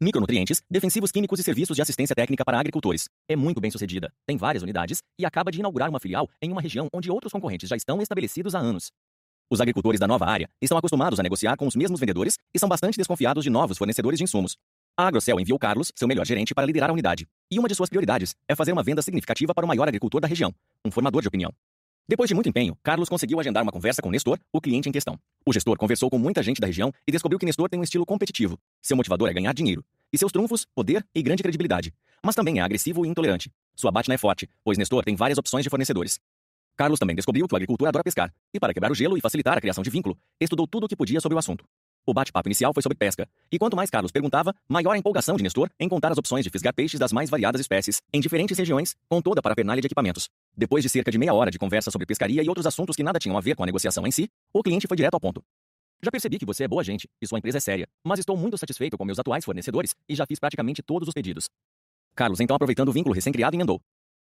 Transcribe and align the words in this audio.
Micronutrientes, 0.00 0.62
defensivos 0.70 1.10
químicos 1.10 1.40
e 1.40 1.42
serviços 1.42 1.74
de 1.74 1.82
assistência 1.82 2.14
técnica 2.14 2.44
para 2.44 2.60
agricultores. 2.60 3.08
É 3.28 3.34
muito 3.34 3.60
bem 3.60 3.68
sucedida, 3.68 4.12
tem 4.24 4.36
várias 4.36 4.62
unidades 4.62 5.02
e 5.18 5.26
acaba 5.26 5.50
de 5.50 5.58
inaugurar 5.58 5.90
uma 5.90 5.98
filial 5.98 6.30
em 6.40 6.52
uma 6.52 6.60
região 6.60 6.86
onde 6.94 7.10
outros 7.10 7.32
concorrentes 7.32 7.68
já 7.68 7.74
estão 7.74 8.00
estabelecidos 8.00 8.54
há 8.54 8.60
anos. 8.60 8.92
Os 9.50 9.60
agricultores 9.60 9.98
da 9.98 10.06
nova 10.06 10.24
área 10.26 10.48
estão 10.62 10.78
acostumados 10.78 11.18
a 11.18 11.22
negociar 11.24 11.56
com 11.56 11.66
os 11.66 11.74
mesmos 11.74 11.98
vendedores 11.98 12.36
e 12.54 12.60
são 12.60 12.68
bastante 12.68 12.96
desconfiados 12.96 13.42
de 13.42 13.50
novos 13.50 13.76
fornecedores 13.76 14.18
de 14.18 14.24
insumos. 14.24 14.56
A 14.96 15.08
Agrocel 15.08 15.40
enviou 15.40 15.58
Carlos, 15.58 15.90
seu 15.96 16.06
melhor 16.06 16.24
gerente, 16.24 16.54
para 16.54 16.66
liderar 16.66 16.90
a 16.90 16.92
unidade. 16.92 17.26
E 17.50 17.58
uma 17.58 17.66
de 17.66 17.74
suas 17.74 17.88
prioridades 17.88 18.36
é 18.48 18.54
fazer 18.54 18.72
uma 18.72 18.84
venda 18.84 19.02
significativa 19.02 19.52
para 19.52 19.64
o 19.64 19.68
maior 19.68 19.88
agricultor 19.88 20.20
da 20.20 20.28
região, 20.28 20.54
um 20.84 20.92
formador 20.92 21.22
de 21.22 21.28
opinião. 21.28 21.52
Depois 22.10 22.26
de 22.26 22.34
muito 22.34 22.48
empenho, 22.48 22.74
Carlos 22.82 23.06
conseguiu 23.06 23.38
agendar 23.38 23.62
uma 23.62 23.70
conversa 23.70 24.00
com 24.00 24.10
Nestor, 24.10 24.38
o 24.50 24.62
cliente 24.62 24.88
em 24.88 24.92
questão. 24.92 25.18
O 25.44 25.52
gestor 25.52 25.76
conversou 25.76 26.08
com 26.08 26.18
muita 26.18 26.42
gente 26.42 26.58
da 26.58 26.66
região 26.66 26.90
e 27.06 27.12
descobriu 27.12 27.38
que 27.38 27.44
Nestor 27.44 27.68
tem 27.68 27.78
um 27.78 27.82
estilo 27.82 28.06
competitivo. 28.06 28.58
Seu 28.80 28.96
motivador 28.96 29.28
é 29.28 29.34
ganhar 29.34 29.52
dinheiro. 29.52 29.84
E 30.10 30.16
seus 30.16 30.32
trunfos, 30.32 30.66
poder 30.74 31.06
e 31.14 31.22
grande 31.22 31.42
credibilidade. 31.42 31.92
Mas 32.24 32.34
também 32.34 32.60
é 32.60 32.62
agressivo 32.62 33.04
e 33.04 33.08
intolerante. 33.10 33.52
Sua 33.76 33.90
bátena 33.90 34.14
é 34.14 34.16
forte, 34.16 34.48
pois 34.64 34.78
Nestor 34.78 35.04
tem 35.04 35.16
várias 35.16 35.36
opções 35.36 35.64
de 35.64 35.68
fornecedores. 35.68 36.18
Carlos 36.78 36.98
também 36.98 37.14
descobriu 37.14 37.46
que 37.46 37.54
o 37.54 37.56
agricultor 37.56 37.88
adora 37.88 38.02
pescar, 38.02 38.32
e 38.54 38.58
para 38.58 38.72
quebrar 38.72 38.90
o 38.90 38.94
gelo 38.94 39.18
e 39.18 39.20
facilitar 39.20 39.58
a 39.58 39.60
criação 39.60 39.84
de 39.84 39.90
vínculo, 39.90 40.16
estudou 40.40 40.66
tudo 40.66 40.84
o 40.84 40.88
que 40.88 40.96
podia 40.96 41.20
sobre 41.20 41.36
o 41.36 41.38
assunto. 41.38 41.62
O 42.08 42.14
bate-papo 42.14 42.48
inicial 42.48 42.72
foi 42.72 42.82
sobre 42.82 42.96
pesca, 42.96 43.28
e 43.52 43.58
quanto 43.58 43.76
mais 43.76 43.90
Carlos 43.90 44.10
perguntava, 44.10 44.54
maior 44.66 44.92
a 44.92 44.96
empolgação 44.96 45.36
de 45.36 45.42
Nestor 45.42 45.68
em 45.78 45.86
contar 45.90 46.10
as 46.10 46.16
opções 46.16 46.42
de 46.42 46.48
fisgar 46.48 46.72
peixes 46.72 46.98
das 46.98 47.12
mais 47.12 47.28
variadas 47.28 47.60
espécies, 47.60 48.00
em 48.10 48.18
diferentes 48.18 48.56
regiões, 48.56 48.96
com 49.10 49.20
toda 49.20 49.40
a 49.40 49.42
parafernália 49.42 49.82
de 49.82 49.88
equipamentos. 49.88 50.26
Depois 50.56 50.82
de 50.82 50.88
cerca 50.88 51.10
de 51.10 51.18
meia 51.18 51.34
hora 51.34 51.50
de 51.50 51.58
conversa 51.58 51.90
sobre 51.90 52.06
pescaria 52.06 52.42
e 52.42 52.48
outros 52.48 52.64
assuntos 52.64 52.96
que 52.96 53.02
nada 53.02 53.18
tinham 53.18 53.36
a 53.36 53.42
ver 53.42 53.54
com 53.54 53.62
a 53.62 53.66
negociação 53.66 54.06
em 54.06 54.10
si, 54.10 54.26
o 54.54 54.62
cliente 54.62 54.88
foi 54.88 54.96
direto 54.96 55.12
ao 55.12 55.20
ponto. 55.20 55.42
Já 56.02 56.10
percebi 56.10 56.38
que 56.38 56.46
você 56.46 56.64
é 56.64 56.68
boa 56.68 56.82
gente 56.82 57.06
e 57.20 57.26
sua 57.26 57.40
empresa 57.40 57.58
é 57.58 57.60
séria, 57.60 57.86
mas 58.02 58.20
estou 58.20 58.38
muito 58.38 58.56
satisfeito 58.56 58.96
com 58.96 59.04
meus 59.04 59.18
atuais 59.18 59.44
fornecedores 59.44 59.94
e 60.08 60.14
já 60.14 60.24
fiz 60.24 60.38
praticamente 60.38 60.82
todos 60.82 61.08
os 61.08 61.12
pedidos. 61.12 61.44
Carlos, 62.16 62.40
então 62.40 62.56
aproveitando 62.56 62.88
o 62.88 62.92
vínculo 62.92 63.14
recém-criado, 63.14 63.54
emendou. 63.54 63.82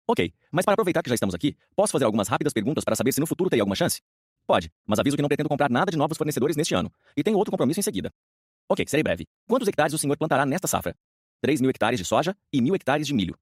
Ok, 0.05 0.33
mas 0.51 0.65
para 0.65 0.73
aproveitar 0.73 1.01
que 1.01 1.07
já 1.07 1.15
estamos 1.15 1.33
aqui, 1.33 1.55
posso 1.77 1.93
fazer 1.93 2.03
algumas 2.03 2.27
rápidas 2.27 2.51
perguntas 2.51 2.83
para 2.83 2.97
saber 2.97 3.13
se 3.13 3.21
no 3.21 3.25
futuro 3.25 3.49
teria 3.49 3.63
alguma 3.63 3.75
chance? 3.77 4.01
Pode, 4.49 4.71
mas 4.83 4.97
aviso 4.97 5.15
que 5.15 5.21
não 5.21 5.29
pretendo 5.29 5.47
comprar 5.47 5.69
nada 5.69 5.91
de 5.91 5.95
novos 5.95 6.17
fornecedores 6.17 6.55
neste 6.55 6.73
ano, 6.73 6.91
e 7.15 7.21
tenho 7.21 7.37
outro 7.37 7.51
compromisso 7.51 7.79
em 7.81 7.83
seguida. 7.83 8.11
Ok, 8.67 8.83
serei 8.87 9.03
breve. 9.03 9.27
Quantos 9.47 9.67
hectares 9.67 9.93
o 9.93 9.97
senhor 9.99 10.17
plantará 10.17 10.43
nesta 10.43 10.67
safra? 10.67 10.95
3 11.39 11.61
mil 11.61 11.69
hectares 11.69 11.99
de 11.99 12.03
soja 12.03 12.35
e 12.51 12.59
mil 12.59 12.73
hectares 12.73 13.05
de 13.05 13.13
milho. 13.13 13.37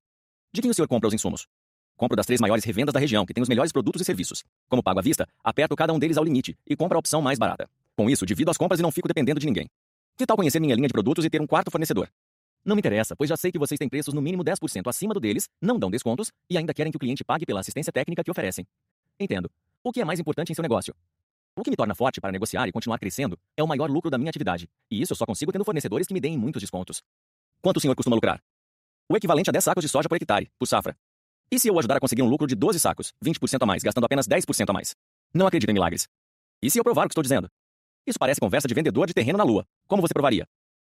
De 0.52 0.61
quem 0.61 0.69
o 0.69 0.73
senhor 0.73 0.86
compra 0.86 1.08
os 1.08 1.14
insumos? 1.14 1.47
Compro 1.95 2.17
das 2.17 2.25
três 2.25 2.41
maiores 2.41 2.66
revendas 2.66 2.91
da 2.91 2.99
região, 2.99 3.25
que 3.25 3.33
têm 3.33 3.41
os 3.41 3.47
melhores 3.47 3.72
produtos 3.72 4.02
e 4.02 4.03
serviços. 4.03 4.44
Como 4.67 4.83
pago 4.83 4.99
à 4.99 5.02
vista, 5.02 5.25
aperto 5.41 5.77
cada 5.77 5.94
um 5.94 5.97
deles 5.97 6.17
ao 6.17 6.25
limite 6.25 6.58
e 6.67 6.75
compro 6.75 6.97
a 6.97 6.99
opção 6.99 7.21
mais 7.21 7.39
barata. 7.39 7.69
Com 7.95 8.09
isso, 8.09 8.25
divido 8.25 8.52
as 8.52 8.58
compras 8.58 8.81
e 8.81 8.83
não 8.83 8.92
fico 8.92 9.08
dependendo 9.08 9.39
de 9.39 9.45
ninguém. 9.45 9.69
Que 10.17 10.25
tal 10.25 10.36
conhecer 10.36 10.59
minha 10.59 10.75
linha 10.75 10.89
de 10.89 10.94
produtos 10.94 11.23
e 11.23 11.30
ter 11.30 11.39
um 11.39 11.47
quarto 11.47 11.71
fornecedor? 11.71 12.09
Não 12.66 12.75
me 12.75 12.81
interessa, 12.81 13.16
pois 13.16 13.30
já 13.30 13.38
sei 13.38 13.49
que 13.49 13.58
vocês 13.58 13.80
têm 13.80 13.88
preços 13.88 14.14
no 14.14 14.21
mínimo 14.21 14.44
10% 14.44 14.88
acima 14.88 15.14
do 15.14 15.21
deles, 15.21 15.47
não 15.61 15.80
dão 15.80 15.89
descontos 15.89 16.33
e 16.49 16.58
ainda 16.58 16.73
querem 16.73 16.92
que 16.92 16.97
o 16.97 16.99
cliente 16.99 17.23
pague 17.23 17.45
pela 17.45 17.61
assistência 17.61 17.94
técnica 17.94 18.25
que 18.25 18.30
oferecem. 18.30 18.67
Entendo. 19.17 19.49
O 19.88 19.91
que 19.93 20.02
é 20.02 20.03
mais 20.03 20.19
importante 20.19 20.52
em 20.52 20.53
seu 20.53 20.61
negócio? 20.61 20.93
O 21.57 21.63
que 21.63 21.69
me 21.69 21.77
torna 21.77 21.95
forte 21.95 22.19
para 22.19 22.30
negociar 22.30 22.67
e 22.67 22.73
continuar 22.73 22.99
crescendo 22.99 23.39
é 23.55 23.63
o 23.63 23.67
maior 23.67 23.89
lucro 23.89 24.11
da 24.11 24.17
minha 24.17 24.30
atividade, 24.30 24.69
e 24.91 25.02
isso 25.02 25.13
eu 25.13 25.16
só 25.16 25.25
consigo 25.25 25.49
tendo 25.49 25.63
fornecedores 25.63 26.05
que 26.05 26.13
me 26.13 26.19
deem 26.19 26.38
muitos 26.38 26.59
descontos. 26.59 27.02
Quanto 27.61 27.77
o 27.77 27.80
senhor 27.80 27.95
costuma 27.95 28.17
lucrar? 28.17 28.43
O 29.09 29.15
equivalente 29.15 29.49
a 29.49 29.53
10 29.53 29.63
sacos 29.63 29.81
de 29.81 29.88
soja 29.88 30.09
por 30.09 30.17
hectare, 30.17 30.52
por 30.59 30.65
safra. 30.65 30.93
E 31.49 31.58
se 31.58 31.69
eu 31.69 31.80
ajudar 31.80 31.95
a 31.95 31.99
conseguir 32.02 32.21
um 32.21 32.27
lucro 32.27 32.45
de 32.45 32.53
12 32.53 32.81
sacos, 32.81 33.13
20% 33.23 33.63
a 33.63 33.65
mais, 33.65 33.81
gastando 33.81 34.03
apenas 34.03 34.27
10% 34.27 34.69
a 34.69 34.73
mais? 34.73 34.93
Não 35.33 35.47
acredito 35.47 35.69
em 35.69 35.73
milagres. 35.73 36.09
E 36.61 36.69
se 36.69 36.77
eu 36.77 36.83
provar 36.83 37.05
o 37.05 37.08
que 37.08 37.13
estou 37.13 37.23
dizendo? 37.23 37.49
Isso 38.05 38.19
parece 38.19 38.41
conversa 38.41 38.67
de 38.67 38.73
vendedor 38.73 39.08
de 39.08 39.13
terreno 39.13 39.38
na 39.38 39.45
lua. 39.45 39.65
Como 39.88 40.02
você 40.02 40.13
provaria? 40.13 40.45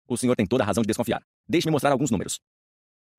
O 0.05 0.17
senhor 0.17 0.35
tem 0.35 0.45
toda 0.45 0.65
a 0.65 0.67
razão 0.67 0.81
de 0.81 0.87
desconfiar. 0.87 1.25
Deixe-me 1.47 1.71
mostrar 1.71 1.93
alguns 1.93 2.11
números. 2.11 2.41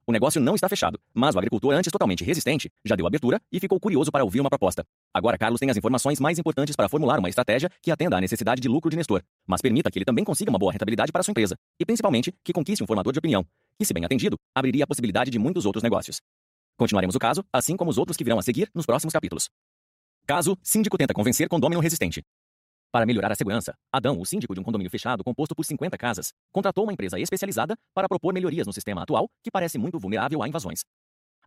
O 0.04 0.10
negócio 0.10 0.40
não 0.40 0.56
está 0.56 0.68
fechado, 0.68 0.98
mas 1.14 1.36
o 1.36 1.38
agricultor, 1.38 1.72
antes 1.74 1.92
totalmente 1.92 2.24
resistente, 2.24 2.68
já 2.84 2.96
deu 2.96 3.06
abertura 3.06 3.40
e 3.52 3.60
ficou 3.60 3.78
curioso 3.78 4.10
para 4.10 4.24
ouvir 4.24 4.40
uma 4.40 4.50
proposta. 4.50 4.84
Agora 5.14 5.38
Carlos 5.38 5.60
tem 5.60 5.70
as 5.70 5.76
informações 5.76 6.18
mais 6.18 6.40
importantes 6.40 6.74
para 6.74 6.88
formular 6.88 7.20
uma 7.20 7.28
estratégia 7.28 7.70
que 7.80 7.88
atenda 7.88 8.16
à 8.16 8.20
necessidade 8.20 8.60
de 8.60 8.66
lucro 8.68 8.90
de 8.90 8.96
Nestor, 8.96 9.22
mas 9.46 9.62
permita 9.62 9.92
que 9.92 9.98
ele 9.98 10.04
também 10.04 10.24
consiga 10.24 10.50
uma 10.50 10.58
boa 10.58 10.72
rentabilidade 10.72 11.12
para 11.12 11.22
sua 11.22 11.30
empresa, 11.30 11.56
e 11.78 11.86
principalmente 11.86 12.34
que 12.42 12.52
conquiste 12.52 12.82
um 12.82 12.86
formador 12.86 13.12
de 13.12 13.20
opinião, 13.20 13.46
que, 13.78 13.84
se 13.84 13.94
bem 13.94 14.04
atendido, 14.04 14.36
abriria 14.52 14.82
a 14.82 14.86
possibilidade 14.88 15.30
de 15.30 15.38
muitos 15.38 15.64
outros 15.66 15.84
negócios. 15.84 16.20
Continuaremos 16.76 17.14
o 17.14 17.18
caso, 17.20 17.44
assim 17.52 17.76
como 17.76 17.88
os 17.88 17.96
outros 17.96 18.16
que 18.16 18.24
virão 18.24 18.40
a 18.40 18.42
seguir 18.42 18.68
nos 18.74 18.84
próximos 18.84 19.12
capítulos. 19.12 19.48
Caso, 20.26 20.58
síndico 20.62 20.98
tenta 20.98 21.14
convencer 21.14 21.48
condômino 21.48 21.80
resistente. 21.80 22.24
Para 22.92 23.06
melhorar 23.06 23.32
a 23.32 23.34
segurança, 23.34 23.74
Adão, 23.90 24.20
o 24.20 24.26
síndico 24.26 24.52
de 24.52 24.60
um 24.60 24.62
condomínio 24.62 24.90
fechado 24.90 25.24
composto 25.24 25.54
por 25.54 25.64
50 25.64 25.96
casas, 25.96 26.34
contratou 26.52 26.84
uma 26.84 26.92
empresa 26.92 27.18
especializada 27.18 27.74
para 27.94 28.06
propor 28.06 28.34
melhorias 28.34 28.66
no 28.66 28.72
sistema 28.72 29.02
atual, 29.02 29.30
que 29.42 29.50
parece 29.50 29.78
muito 29.78 29.98
vulnerável 29.98 30.42
a 30.42 30.46
invasões. 30.46 30.80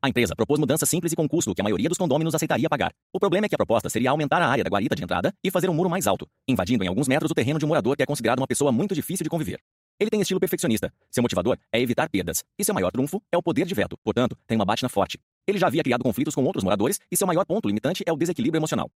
A 0.01 0.09
empresa 0.09 0.35
propôs 0.35 0.59
mudanças 0.59 0.89
simples 0.89 1.13
e 1.13 1.15
com 1.15 1.29
custo 1.29 1.53
que 1.53 1.61
a 1.61 1.63
maioria 1.63 1.87
dos 1.87 1.99
condôminos 1.99 2.33
aceitaria 2.33 2.67
pagar. 2.67 2.91
O 3.13 3.19
problema 3.19 3.45
é 3.45 3.49
que 3.49 3.53
a 3.53 3.59
proposta 3.59 3.89
seria 3.91 4.09
aumentar 4.09 4.41
a 4.41 4.47
área 4.47 4.63
da 4.63 4.69
guarita 4.71 4.95
de 4.95 5.03
entrada 5.03 5.31
e 5.43 5.51
fazer 5.51 5.69
um 5.69 5.73
muro 5.75 5.87
mais 5.87 6.07
alto, 6.07 6.27
invadindo 6.47 6.83
em 6.83 6.87
alguns 6.87 7.07
metros 7.07 7.29
o 7.29 7.35
terreno 7.35 7.59
de 7.59 7.65
um 7.65 7.67
morador 7.67 7.95
que 7.95 8.01
é 8.01 8.07
considerado 8.07 8.39
uma 8.39 8.47
pessoa 8.47 8.71
muito 8.71 8.95
difícil 8.95 9.23
de 9.23 9.29
conviver. 9.29 9.59
Ele 9.99 10.09
tem 10.09 10.19
estilo 10.21 10.39
perfeccionista. 10.39 10.91
Seu 11.11 11.21
motivador 11.21 11.57
é 11.71 11.79
evitar 11.79 12.09
perdas. 12.09 12.43
E 12.57 12.65
seu 12.65 12.73
maior 12.73 12.91
trunfo 12.91 13.21
é 13.31 13.37
o 13.37 13.43
poder 13.43 13.65
de 13.65 13.75
veto. 13.75 13.95
Portanto, 14.03 14.35
tem 14.47 14.57
uma 14.57 14.65
batina 14.65 14.89
forte. 14.89 15.19
Ele 15.47 15.59
já 15.59 15.67
havia 15.67 15.83
criado 15.83 16.03
conflitos 16.03 16.33
com 16.33 16.43
outros 16.43 16.63
moradores 16.63 16.99
e 17.09 17.15
seu 17.15 17.27
maior 17.27 17.45
ponto 17.45 17.67
limitante 17.67 18.03
é 18.05 18.11
o 18.11 18.17
desequilíbrio 18.17 18.59
emocional. 18.59 18.89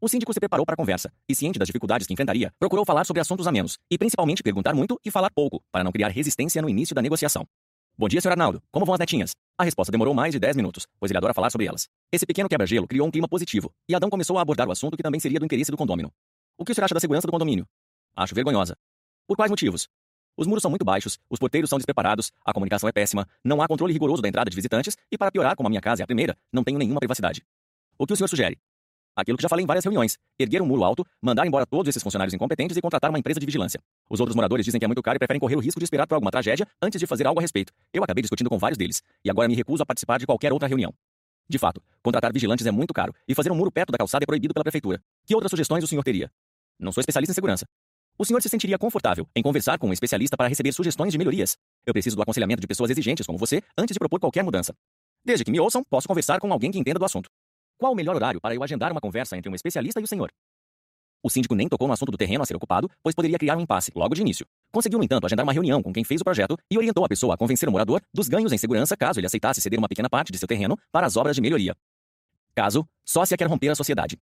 O 0.00 0.08
síndico 0.08 0.32
se 0.32 0.38
preparou 0.38 0.64
para 0.64 0.74
a 0.74 0.76
conversa 0.76 1.12
e, 1.28 1.34
ciente 1.34 1.58
das 1.58 1.66
dificuldades 1.66 2.06
que 2.06 2.12
enfrentaria, 2.12 2.52
procurou 2.56 2.84
falar 2.84 3.04
sobre 3.04 3.20
assuntos 3.20 3.48
amenos 3.48 3.78
e, 3.90 3.98
principalmente, 3.98 4.44
perguntar 4.44 4.72
muito 4.72 4.96
e 5.04 5.10
falar 5.10 5.28
pouco, 5.28 5.60
para 5.72 5.82
não 5.82 5.90
criar 5.90 6.08
resistência 6.08 6.62
no 6.62 6.68
início 6.68 6.94
da 6.94 7.02
negociação. 7.02 7.44
Bom 7.96 8.08
dia, 8.08 8.20
Sr. 8.20 8.30
Arnaldo. 8.30 8.62
Como 8.70 8.86
vão 8.86 8.94
as 8.94 9.00
netinhas? 9.00 9.32
A 9.58 9.64
resposta 9.64 9.90
demorou 9.90 10.14
mais 10.14 10.32
de 10.32 10.38
10 10.38 10.54
minutos, 10.54 10.86
pois 11.00 11.10
ele 11.10 11.18
adora 11.18 11.34
falar 11.34 11.50
sobre 11.50 11.66
elas. 11.66 11.88
Esse 12.12 12.24
pequeno 12.24 12.48
quebra-gelo 12.48 12.86
criou 12.86 13.08
um 13.08 13.10
clima 13.10 13.26
positivo, 13.26 13.72
e 13.88 13.94
Adão 13.94 14.08
começou 14.08 14.38
a 14.38 14.42
abordar 14.42 14.68
o 14.68 14.70
assunto 14.70 14.96
que 14.96 15.02
também 15.02 15.18
seria 15.18 15.40
do 15.40 15.44
interesse 15.44 15.72
do 15.72 15.76
condômino. 15.76 16.12
O 16.56 16.64
que 16.64 16.70
o 16.70 16.74
senhor 16.76 16.84
acha 16.84 16.94
da 16.94 17.00
segurança 17.00 17.26
do 17.26 17.32
condomínio? 17.32 17.66
Acho 18.14 18.36
vergonhosa. 18.36 18.76
Por 19.26 19.36
quais 19.36 19.50
motivos? 19.50 19.88
Os 20.36 20.46
muros 20.46 20.62
são 20.62 20.70
muito 20.70 20.84
baixos, 20.84 21.18
os 21.28 21.40
porteiros 21.40 21.68
são 21.68 21.76
despreparados, 21.76 22.30
a 22.44 22.52
comunicação 22.52 22.88
é 22.88 22.92
péssima, 22.92 23.26
não 23.44 23.60
há 23.60 23.66
controle 23.66 23.92
rigoroso 23.92 24.22
da 24.22 24.28
entrada 24.28 24.48
de 24.48 24.54
visitantes 24.54 24.96
e, 25.10 25.18
para 25.18 25.32
piorar, 25.32 25.56
como 25.56 25.66
a 25.66 25.70
minha 25.70 25.80
casa 25.80 26.02
é 26.02 26.04
a 26.04 26.06
primeira, 26.06 26.36
não 26.52 26.62
tenho 26.62 26.78
nenhuma 26.78 27.00
privacidade. 27.00 27.42
O 27.98 28.06
que 28.06 28.12
o 28.12 28.16
senhor 28.16 28.28
sugere? 28.28 28.56
Aquilo 29.18 29.36
que 29.36 29.42
já 29.42 29.48
falei 29.48 29.64
em 29.64 29.66
várias 29.66 29.84
reuniões. 29.84 30.16
Erguer 30.38 30.62
um 30.62 30.64
muro 30.64 30.84
alto, 30.84 31.04
mandar 31.20 31.44
embora 31.44 31.66
todos 31.66 31.88
esses 31.88 32.00
funcionários 32.00 32.32
incompetentes 32.32 32.76
e 32.76 32.80
contratar 32.80 33.10
uma 33.10 33.18
empresa 33.18 33.40
de 33.40 33.46
vigilância. 33.46 33.80
Os 34.08 34.20
outros 34.20 34.36
moradores 34.36 34.64
dizem 34.64 34.78
que 34.78 34.84
é 34.84 34.86
muito 34.86 35.02
caro 35.02 35.16
e 35.16 35.18
preferem 35.18 35.40
correr 35.40 35.56
o 35.56 35.58
risco 35.58 35.80
de 35.80 35.84
esperar 35.84 36.06
por 36.06 36.14
alguma 36.14 36.30
tragédia 36.30 36.64
antes 36.80 37.00
de 37.00 37.06
fazer 37.06 37.26
algo 37.26 37.40
a 37.40 37.42
respeito. 37.42 37.72
Eu 37.92 38.04
acabei 38.04 38.22
discutindo 38.22 38.48
com 38.48 38.56
vários 38.56 38.78
deles, 38.78 39.02
e 39.24 39.28
agora 39.28 39.48
me 39.48 39.56
recuso 39.56 39.82
a 39.82 39.86
participar 39.86 40.20
de 40.20 40.26
qualquer 40.26 40.52
outra 40.52 40.68
reunião. 40.68 40.94
De 41.48 41.58
fato, 41.58 41.82
contratar 42.00 42.32
vigilantes 42.32 42.64
é 42.64 42.70
muito 42.70 42.94
caro, 42.94 43.12
e 43.26 43.34
fazer 43.34 43.50
um 43.50 43.56
muro 43.56 43.72
perto 43.72 43.90
da 43.90 43.98
calçada 43.98 44.22
é 44.22 44.26
proibido 44.26 44.54
pela 44.54 44.62
prefeitura. 44.62 45.02
Que 45.26 45.34
outras 45.34 45.50
sugestões 45.50 45.82
o 45.82 45.88
senhor 45.88 46.04
teria? 46.04 46.30
Não 46.78 46.92
sou 46.92 47.00
especialista 47.00 47.32
em 47.32 47.34
segurança. 47.34 47.66
O 48.16 48.24
senhor 48.24 48.40
se 48.40 48.48
sentiria 48.48 48.78
confortável 48.78 49.26
em 49.34 49.42
conversar 49.42 49.78
com 49.78 49.88
um 49.88 49.92
especialista 49.92 50.36
para 50.36 50.46
receber 50.46 50.70
sugestões 50.70 51.10
de 51.10 51.18
melhorias? 51.18 51.56
Eu 51.84 51.92
preciso 51.92 52.14
do 52.14 52.22
aconselhamento 52.22 52.60
de 52.60 52.68
pessoas 52.68 52.88
exigentes 52.88 53.26
como 53.26 53.36
você 53.36 53.62
antes 53.76 53.94
de 53.94 53.98
propor 53.98 54.20
qualquer 54.20 54.44
mudança. 54.44 54.72
Desde 55.24 55.44
que 55.44 55.50
me 55.50 55.58
ouçam, 55.58 55.82
posso 55.90 56.06
conversar 56.06 56.38
com 56.38 56.52
alguém 56.52 56.70
que 56.70 56.78
entenda 56.78 57.00
do 57.00 57.04
assunto. 57.04 57.28
Qual 57.78 57.92
o 57.92 57.94
melhor 57.94 58.16
horário 58.16 58.40
para 58.40 58.56
eu 58.56 58.62
agendar 58.64 58.90
uma 58.90 59.00
conversa 59.00 59.36
entre 59.36 59.48
um 59.48 59.54
especialista 59.54 60.00
e 60.00 60.02
o 60.02 60.06
senhor? 60.06 60.32
O 61.22 61.30
síndico 61.30 61.54
nem 61.54 61.68
tocou 61.68 61.86
no 61.86 61.94
assunto 61.94 62.10
do 62.10 62.18
terreno 62.18 62.42
a 62.42 62.46
ser 62.46 62.56
ocupado, 62.56 62.90
pois 63.02 63.14
poderia 63.14 63.38
criar 63.38 63.56
um 63.56 63.60
impasse 63.60 63.92
logo 63.94 64.16
de 64.16 64.20
início. 64.20 64.44
Conseguiu, 64.72 64.98
no 64.98 65.04
entanto, 65.04 65.26
agendar 65.26 65.44
uma 65.44 65.52
reunião 65.52 65.80
com 65.80 65.92
quem 65.92 66.02
fez 66.02 66.20
o 66.20 66.24
projeto 66.24 66.56
e 66.68 66.76
orientou 66.76 67.04
a 67.04 67.08
pessoa 67.08 67.34
a 67.34 67.36
convencer 67.36 67.68
o 67.68 67.72
morador 67.72 68.00
dos 68.12 68.28
ganhos 68.28 68.52
em 68.52 68.58
segurança 68.58 68.96
caso 68.96 69.20
ele 69.20 69.26
aceitasse 69.26 69.60
ceder 69.60 69.78
uma 69.78 69.88
pequena 69.88 70.10
parte 70.10 70.32
de 70.32 70.38
seu 70.38 70.48
terreno 70.48 70.76
para 70.90 71.06
as 71.06 71.16
obras 71.16 71.36
de 71.36 71.42
melhoria. 71.42 71.76
Caso, 72.52 72.84
sócia 73.04 73.36
quer 73.36 73.46
romper 73.46 73.68
a 73.68 73.76
sociedade. 73.76 74.18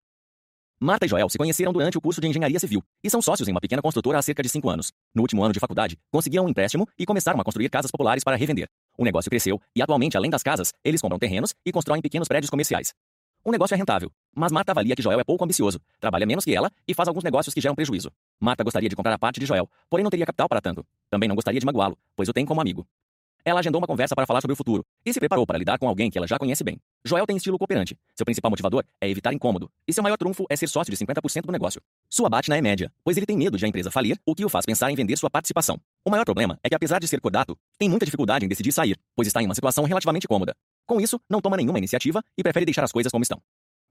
Marta 0.80 1.06
e 1.06 1.10
Joel 1.10 1.30
se 1.30 1.38
conheceram 1.38 1.74
durante 1.74 1.98
o 1.98 2.02
curso 2.02 2.22
de 2.22 2.28
engenharia 2.28 2.60
civil 2.60 2.82
e 3.04 3.10
são 3.10 3.22
sócios 3.22 3.48
em 3.48 3.52
uma 3.52 3.62
pequena 3.62 3.82
construtora 3.82 4.18
há 4.18 4.22
cerca 4.22 4.42
de 4.42 4.48
cinco 4.48 4.70
anos. 4.70 4.94
No 5.14 5.22
último 5.24 5.44
ano 5.44 5.54
de 5.54 5.60
faculdade, 5.60 5.98
conseguiram 6.10 6.46
um 6.46 6.50
empréstimo 6.50 6.88
e 6.98 7.06
começaram 7.06 7.40
a 7.40 7.44
construir 7.44 7.70
casas 7.70 7.92
populares 7.92 8.24
para 8.24 8.38
revender. 8.38 8.70
O 8.98 9.04
negócio 9.04 9.30
cresceu 9.30 9.60
e, 9.76 9.82
atualmente, 9.82 10.16
além 10.16 10.32
das 10.32 10.42
casas, 10.42 10.74
eles 10.84 11.02
compram 11.02 11.20
terrenos 11.20 11.54
e 11.66 11.72
constroem 11.72 12.02
pequenos 12.02 12.28
prédios 12.28 12.50
comerciais. 12.50 12.94
O 13.44 13.52
negócio 13.52 13.74
é 13.74 13.78
rentável, 13.78 14.12
mas 14.36 14.52
Marta 14.52 14.72
avalia 14.72 14.96
que 14.96 15.02
Joel 15.02 15.20
é 15.20 15.24
pouco 15.24 15.44
ambicioso, 15.44 15.80
trabalha 16.00 16.28
menos 16.28 16.46
que 16.46 16.56
ela 16.56 16.70
e 16.88 16.94
faz 16.94 17.08
alguns 17.08 17.24
negócios 17.24 17.56
que 17.56 17.60
geram 17.60 17.74
prejuízo. 17.74 18.12
Marta 18.40 18.64
gostaria 18.64 18.88
de 18.88 18.96
comprar 18.96 19.14
a 19.14 19.18
parte 19.18 19.40
de 19.40 19.48
Joel, 19.48 19.68
porém 19.90 20.04
não 20.04 20.12
teria 20.12 20.28
capital 20.28 20.48
para 20.48 20.62
tanto. 20.62 20.86
Também 21.10 21.28
não 21.28 21.36
gostaria 21.36 21.60
de 21.60 21.66
magoá-lo, 21.66 21.98
pois 22.16 22.30
o 22.30 22.34
tem 22.34 22.46
como 22.46 22.62
amigo. 22.62 22.86
Ela 23.44 23.60
agendou 23.60 23.82
uma 23.82 23.88
conversa 23.88 24.16
para 24.16 24.28
falar 24.28 24.42
sobre 24.42 24.54
o 24.54 24.56
futuro 24.56 24.86
e 25.04 25.12
se 25.12 25.20
preparou 25.20 25.48
para 25.48 25.58
lidar 25.58 25.80
com 25.80 25.88
alguém 25.88 26.12
que 26.12 26.18
ela 26.20 26.28
já 26.28 26.38
conhece 26.38 26.64
bem. 26.64 26.80
Joel 27.04 27.26
tem 27.26 27.36
estilo 27.36 27.58
cooperante. 27.58 27.98
Seu 28.16 28.24
principal 28.24 28.52
motivador 28.52 28.84
é 29.02 29.10
evitar 29.10 29.34
incômodo, 29.34 29.72
e 29.88 29.94
seu 29.94 30.04
maior 30.04 30.18
trunfo 30.18 30.46
é 30.48 30.56
ser 30.56 30.68
sócio 30.68 30.96
de 30.96 31.04
50% 31.04 31.42
do 31.48 31.52
negócio. 31.52 31.82
Sua 32.08 32.30
batina 32.30 32.56
é 32.58 32.62
média, 32.62 32.92
pois 33.04 33.18
ele 33.18 33.26
tem 33.26 33.36
medo 33.36 33.58
de 33.58 33.66
a 33.66 33.68
empresa 33.68 33.90
falir, 33.90 34.20
o 34.24 34.36
que 34.36 34.46
o 34.46 34.50
faz 34.50 34.68
pensar 34.68 34.92
em 34.92 34.96
vender 34.96 35.18
sua 35.18 35.32
participação. 35.32 35.80
O 36.06 36.12
maior 36.12 36.26
problema 36.26 36.60
é 36.64 36.70
que, 36.70 36.76
apesar 36.76 37.00
de 37.00 37.08
ser 37.08 37.20
cordato, 37.20 37.58
tem 37.80 37.90
muita 37.90 38.06
dificuldade 38.06 38.46
em 38.46 38.48
decidir 38.48 38.72
sair, 38.72 38.96
pois 39.16 39.28
está 39.28 39.42
em 39.42 39.48
uma 39.48 39.56
situação 39.56 39.84
relativamente 39.86 40.28
cômoda. 40.28 40.56
Com 40.92 41.00
isso, 41.00 41.22
não 41.30 41.40
toma 41.40 41.56
nenhuma 41.56 41.78
iniciativa 41.78 42.22
e 42.38 42.44
prefere 42.44 42.66
deixar 42.66 42.84
as 42.84 42.92
coisas 42.92 43.10
como 43.10 43.24
estão. 43.24 43.42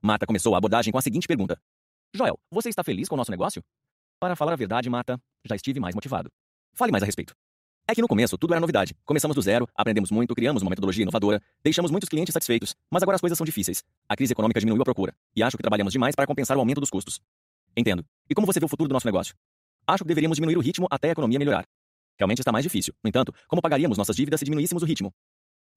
Marta 0.03 0.27
começou 0.27 0.53
a 0.53 0.59
abordagem 0.59 0.91
com 0.91 0.99
a 0.99 1.01
seguinte 1.01 1.27
pergunta: 1.27 1.59
Joel, 2.13 2.39
você 2.51 2.69
está 2.69 2.83
feliz 2.83 3.09
com 3.09 3.15
o 3.15 3.17
nosso 3.17 3.31
negócio? 3.31 3.63
Para 4.19 4.35
falar 4.35 4.53
a 4.53 4.55
verdade, 4.55 4.87
Marta, 4.87 5.19
já 5.43 5.55
estive 5.55 5.79
mais 5.79 5.95
motivado. 5.95 6.29
Fale 6.75 6.91
mais 6.91 7.01
a 7.01 7.07
respeito. 7.07 7.33
É 7.87 7.95
que 7.95 8.03
no 8.03 8.07
começo 8.07 8.37
tudo 8.37 8.53
era 8.53 8.59
novidade. 8.59 8.95
Começamos 9.03 9.33
do 9.33 9.41
zero, 9.41 9.67
aprendemos 9.75 10.11
muito, 10.11 10.35
criamos 10.35 10.61
uma 10.61 10.69
metodologia 10.69 11.01
inovadora, 11.01 11.41
deixamos 11.63 11.89
muitos 11.89 12.07
clientes 12.07 12.33
satisfeitos, 12.33 12.75
mas 12.87 13.01
agora 13.01 13.15
as 13.15 13.21
coisas 13.21 13.35
são 13.35 13.45
difíceis. 13.45 13.83
A 14.07 14.15
crise 14.15 14.33
econômica 14.33 14.59
diminuiu 14.59 14.83
a 14.83 14.85
procura, 14.85 15.15
e 15.35 15.41
acho 15.41 15.57
que 15.57 15.63
trabalhamos 15.63 15.93
demais 15.93 16.13
para 16.13 16.27
compensar 16.27 16.55
o 16.55 16.59
aumento 16.59 16.81
dos 16.81 16.91
custos. 16.91 17.19
Entendo. 17.75 18.05
E 18.29 18.35
como 18.35 18.45
você 18.45 18.59
vê 18.59 18.67
o 18.67 18.69
futuro 18.69 18.87
do 18.87 18.93
nosso 18.93 19.07
negócio? 19.07 19.33
Acho 19.87 20.03
que 20.03 20.07
deveríamos 20.07 20.35
diminuir 20.35 20.55
o 20.55 20.61
ritmo 20.61 20.85
até 20.91 21.09
a 21.09 21.11
economia 21.13 21.39
melhorar. 21.39 21.65
Realmente 22.19 22.41
está 22.41 22.51
mais 22.51 22.61
difícil. 22.61 22.93
No 23.03 23.07
entanto, 23.07 23.33
como 23.47 23.59
pagaríamos 23.59 23.97
nossas 23.97 24.15
dívidas 24.15 24.39
se 24.39 24.45
diminuíssemos 24.45 24.83
o 24.83 24.85
ritmo? 24.85 25.11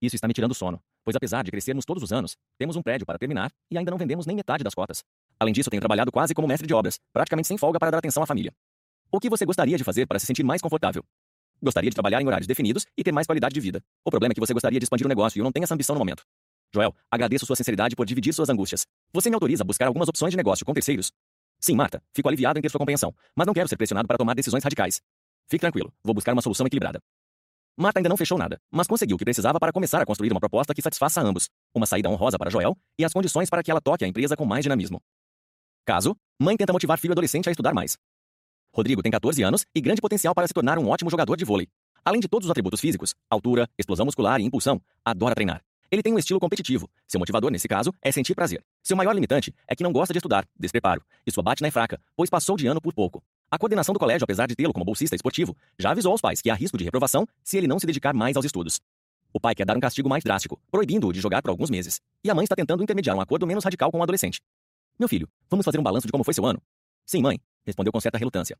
Isso 0.05 0.17
está 0.17 0.29
me 0.29 0.35
tirando 0.35 0.55
sono, 0.55 0.79
pois 1.03 1.17
apesar 1.17 1.43
de 1.43 1.51
crescermos 1.51 1.87
todos 1.87 2.03
os 2.03 2.13
anos, 2.13 2.37
temos 2.59 2.77
um 2.77 2.83
prédio 2.83 3.07
para 3.07 3.19
terminar 3.19 3.51
e 3.71 3.79
ainda 3.79 3.91
não 3.91 3.97
vendemos 3.97 4.27
nem 4.27 4.37
metade 4.37 4.63
das 4.63 4.75
cotas. 4.75 5.03
Além 5.41 5.55
disso, 5.55 5.71
tenho 5.71 5.81
trabalhado 5.81 6.13
quase 6.13 6.35
como 6.35 6.47
mestre 6.47 6.67
de 6.67 6.75
obras, 6.75 7.01
praticamente 7.11 7.49
sem 7.49 7.57
folga 7.57 7.79
para 7.79 7.91
dar 7.91 7.99
atenção 7.99 8.23
à 8.23 8.27
família. 8.27 8.53
O 9.11 9.19
que 9.19 9.31
você 9.31 9.47
gostaria 9.47 9.79
de 9.79 9.85
fazer 9.85 10.07
para 10.07 10.19
se 10.19 10.27
sentir 10.27 10.43
mais 10.43 10.61
confortável? 10.61 11.03
Gostaria 11.63 11.89
de 11.89 11.95
trabalhar 11.95 12.21
em 12.21 12.27
horários 12.27 12.47
definidos 12.47 12.85
e 12.97 13.03
ter 13.03 13.13
mais 13.13 13.27
qualidade 13.27 13.55
de 13.55 13.61
vida. 13.61 13.81
O 14.05 14.11
problema 14.11 14.33
é 14.33 14.35
que 14.35 14.41
você 14.41 14.53
gostaria 14.53 14.79
de 14.79 14.85
expandir 14.85 15.07
o 15.07 15.09
negócio 15.09 15.39
e 15.39 15.41
eu 15.41 15.45
não 15.45 15.53
tenho 15.53 15.65
essa 15.65 15.73
ambição 15.73 15.95
no 15.95 15.99
momento. 15.99 16.23
Joel, 16.75 16.95
agradeço 17.11 17.47
sua 17.47 17.57
sinceridade 17.57 17.97
por 17.97 18.05
dividir 18.05 18.35
suas 18.35 18.51
angústias. 18.51 18.87
Você 19.13 19.31
me 19.31 19.35
autoriza 19.35 19.63
a 19.63 19.67
buscar 19.67 19.87
algumas 19.87 20.09
opções 20.09 20.33
de 20.33 20.37
negócio 20.37 20.67
com 20.67 20.75
terceiros? 20.75 21.13
Sim, 21.61 21.77
Marta, 21.77 22.03
fico 22.13 22.29
aliviado 22.29 22.59
em 22.59 22.63
ter 22.63 22.69
sua 22.69 22.79
compreensão, 22.79 23.15
mas 23.35 23.47
não 23.47 23.55
quero 23.55 23.69
ser 23.69 23.77
pressionado 23.77 24.07
para 24.07 24.19
tomar 24.19 24.35
decisões 24.35 24.63
radicais. 24.63 25.01
Fique 25.49 25.61
tranquilo, 25.61 25.93
vou 26.03 26.13
buscar 26.13 26.33
uma 26.33 26.43
solução 26.43 26.67
equilibrada. 26.67 27.01
Marta 27.77 27.99
ainda 27.99 28.09
não 28.09 28.17
fechou 28.17 28.39
nada, 28.39 28.61
mas 28.71 28.87
conseguiu 28.87 29.17
o 29.17 29.19
que 29.19 29.25
precisava 29.25 29.59
para 29.59 29.73
começar 29.73 30.01
a 30.01 30.07
construir 30.07 30.31
uma 30.31 30.39
proposta 30.39 30.73
que 30.73 30.81
satisfaça 30.81 31.21
a 31.21 31.25
ambos, 31.25 31.49
uma 31.75 31.87
saída 31.87 32.09
honrosa 32.09 32.39
para 32.39 32.49
Joel 32.49 32.77
e 32.97 33.05
as 33.05 33.13
condições 33.13 33.51
para 33.51 33.65
que 33.65 33.71
ela 33.71 33.81
toque 33.81 34.05
a 34.05 34.09
empresa 34.09 34.37
com 34.37 34.45
mais 34.45 34.63
dinamismo. 34.63 35.03
Caso, 35.85 36.17
mãe 36.41 36.57
tenta 36.57 36.73
motivar 36.73 36.99
filho 36.99 37.13
adolescente 37.13 37.49
a 37.49 37.51
estudar 37.51 37.75
mais. 37.75 37.97
Rodrigo 38.73 39.03
tem 39.03 39.11
14 39.11 39.43
anos 39.43 39.67
e 39.75 39.81
grande 39.81 40.01
potencial 40.01 40.33
para 40.35 40.47
se 40.47 40.55
tornar 40.55 40.79
um 40.79 40.89
ótimo 40.89 41.11
jogador 41.11 41.37
de 41.37 41.45
vôlei. 41.45 41.69
Além 42.05 42.21
de 42.21 42.29
todos 42.29 42.47
os 42.47 42.51
atributos 42.51 42.81
físicos, 42.81 43.13
altura, 43.29 43.69
explosão 43.77 44.07
muscular 44.07 44.41
e 44.41 44.45
impulsão, 44.45 44.81
adora 45.05 45.35
treinar. 45.35 45.61
Ele 45.91 46.03
tem 46.03 46.13
um 46.13 46.19
estilo 46.19 46.41
competitivo. 46.41 46.89
Seu 47.09 47.19
motivador, 47.19 47.51
nesse 47.51 47.69
caso, 47.69 47.93
é 48.03 48.13
sentir 48.13 48.35
prazer. 48.35 48.65
Seu 48.83 48.97
maior 48.97 49.13
limitante 49.13 49.53
é 49.67 49.75
que 49.75 49.83
não 49.83 49.93
gosta 49.93 50.13
de 50.13 50.19
estudar, 50.19 50.47
despreparo, 50.59 51.05
e 51.27 51.33
sua 51.33 51.43
batna 51.43 51.69
é 51.69 51.71
fraca, 51.71 52.01
pois 52.17 52.31
passou 52.31 52.57
de 52.57 52.67
ano 52.67 52.81
por 52.81 52.95
pouco. 52.95 53.23
A 53.55 53.59
coordenação 53.59 53.93
do 53.93 54.01
colégio, 54.01 54.25
apesar 54.25 54.49
de 54.49 54.57
tê-lo 54.57 54.73
como 54.73 54.85
bolsista 54.85 55.15
esportivo, 55.15 55.57
já 55.79 55.93
avisou 55.93 56.11
aos 56.11 56.21
pais 56.21 56.43
que 56.43 56.51
há 56.51 56.55
risco 56.57 56.77
de 56.77 56.83
reprovação 56.83 57.25
se 57.45 57.57
ele 57.57 57.69
não 57.69 57.79
se 57.79 57.87
dedicar 57.87 58.13
mais 58.13 58.35
aos 58.35 58.45
estudos. 58.45 58.81
O 59.33 59.39
pai 59.39 59.55
quer 59.55 59.65
dar 59.65 59.77
um 59.77 59.81
castigo 59.81 60.09
mais 60.09 60.25
drástico, 60.25 60.61
proibindo-o 60.73 61.13
de 61.13 61.21
jogar 61.21 61.41
por 61.41 61.51
alguns 61.51 61.71
meses. 61.71 62.01
E 62.25 62.29
a 62.29 62.35
mãe 62.35 62.43
está 62.43 62.57
tentando 62.57 62.83
intermediar 62.83 63.17
um 63.17 63.21
acordo 63.21 63.47
menos 63.47 63.63
radical 63.63 63.93
com 63.93 64.01
o 64.01 64.03
adolescente. 64.03 64.41
Meu 64.99 65.09
filho, 65.09 65.29
vamos 65.49 65.65
fazer 65.65 65.79
um 65.79 65.85
balanço 65.85 66.05
de 66.05 66.11
como 66.11 66.25
foi 66.25 66.35
seu 66.35 66.45
ano? 66.45 66.61
Sim, 67.07 67.23
mãe, 67.23 67.39
respondeu 67.65 67.93
com 67.93 68.01
certa 68.01 68.19
relutância. 68.19 68.59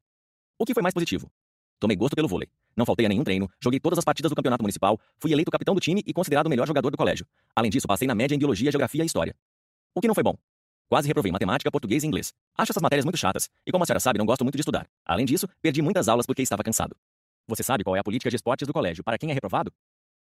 O 0.57 0.65
que 0.65 0.73
foi 0.73 0.81
mais 0.81 0.95
positivo? 0.95 1.29
Tomei 1.81 1.97
gosto 1.97 2.15
pelo 2.15 2.29
vôlei. 2.29 2.49
Não 2.77 2.87
faltei 2.87 3.05
a 3.05 3.09
nenhum 3.09 3.25
treino, 3.25 3.51
joguei 3.61 3.81
todas 3.81 3.99
as 3.99 4.05
partidas 4.05 4.31
do 4.31 4.37
campeonato 4.37 4.63
municipal, 4.63 4.97
fui 5.19 5.33
eleito 5.33 5.51
capitão 5.51 5.75
do 5.75 5.81
time 5.81 6.05
e 6.07 6.13
considerado 6.13 6.47
o 6.47 6.51
melhor 6.51 6.69
jogador 6.69 6.93
do 6.93 6.97
colégio. 6.97 7.27
Além 7.57 7.69
disso, 7.69 7.89
passei 7.89 8.07
na 8.07 8.15
média 8.15 8.37
em 8.37 8.39
biologia, 8.39 8.71
geografia 8.71 9.03
e 9.03 9.07
história. 9.07 9.35
O 9.93 10.01
que 10.01 10.07
não 10.07 10.15
foi 10.15 10.23
bom? 10.23 10.37
Quase 10.89 11.09
reprovei 11.09 11.33
matemática, 11.33 11.71
português 11.71 12.05
e 12.05 12.07
inglês. 12.07 12.33
Acho 12.57 12.73
essas 12.73 12.83
matérias 12.83 13.05
muito 13.05 13.17
chatas, 13.17 13.49
e 13.67 13.73
como 13.73 13.85
a 13.85 13.87
senhora 13.87 14.01
sabe, 14.01 14.19
não 14.19 14.27
gosto 14.27 14.45
muito 14.45 14.55
de 14.55 14.61
estudar. 14.61 14.87
Além 15.05 15.25
disso, 15.25 15.49
perdi 15.63 15.81
muitas 15.83 16.09
aulas 16.09 16.27
porque 16.27 16.43
estava 16.43 16.63
cansado. 16.63 16.95
Você 17.49 17.63
sabe 17.63 17.85
qual 17.85 17.97
é 17.97 17.99
a 17.99 18.05
política 18.05 18.31
de 18.31 18.37
esportes 18.37 18.67
do 18.67 18.73
colégio 18.73 19.03
para 19.03 19.19
quem 19.19 19.31
é 19.31 19.35
reprovado? 19.35 19.73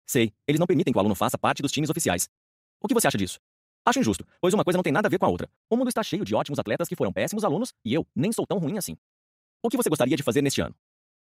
Sei, 0.06 0.34
eles 0.48 0.60
não 0.60 0.68
permitem 0.68 0.92
que 0.92 0.98
o 0.98 1.00
aluno 1.00 1.16
faça 1.16 1.38
parte 1.38 1.62
dos 1.62 1.72
times 1.72 1.90
oficiais. 1.90 2.30
O 2.82 2.88
que 2.88 2.94
você 2.94 3.08
acha 3.08 3.18
disso? 3.18 3.40
Acho 3.86 4.00
injusto, 4.00 4.26
pois 4.40 4.54
uma 4.54 4.64
coisa 4.64 4.78
não 4.78 4.84
tem 4.84 4.94
nada 4.94 5.08
a 5.08 5.10
ver 5.10 5.18
com 5.18 5.26
a 5.26 5.30
outra. 5.30 5.50
O 5.70 5.76
mundo 5.76 5.88
está 5.88 6.04
cheio 6.04 6.24
de 6.24 6.36
ótimos 6.36 6.60
atletas 6.60 6.88
que 6.88 6.96
foram 6.96 7.12
péssimos 7.12 7.44
alunos, 7.44 7.74
e 7.84 7.94
eu 7.94 8.06
nem 8.16 8.32
sou 8.32 8.46
tão 8.46 8.60
ruim 8.60 8.78
assim. 8.78 8.96
O 9.64 9.70
que 9.70 9.78
você 9.78 9.90
gostaria 9.90 10.16
de 10.16 10.24
fazer 10.24 10.42
neste 10.42 10.62
ano? 10.62 10.76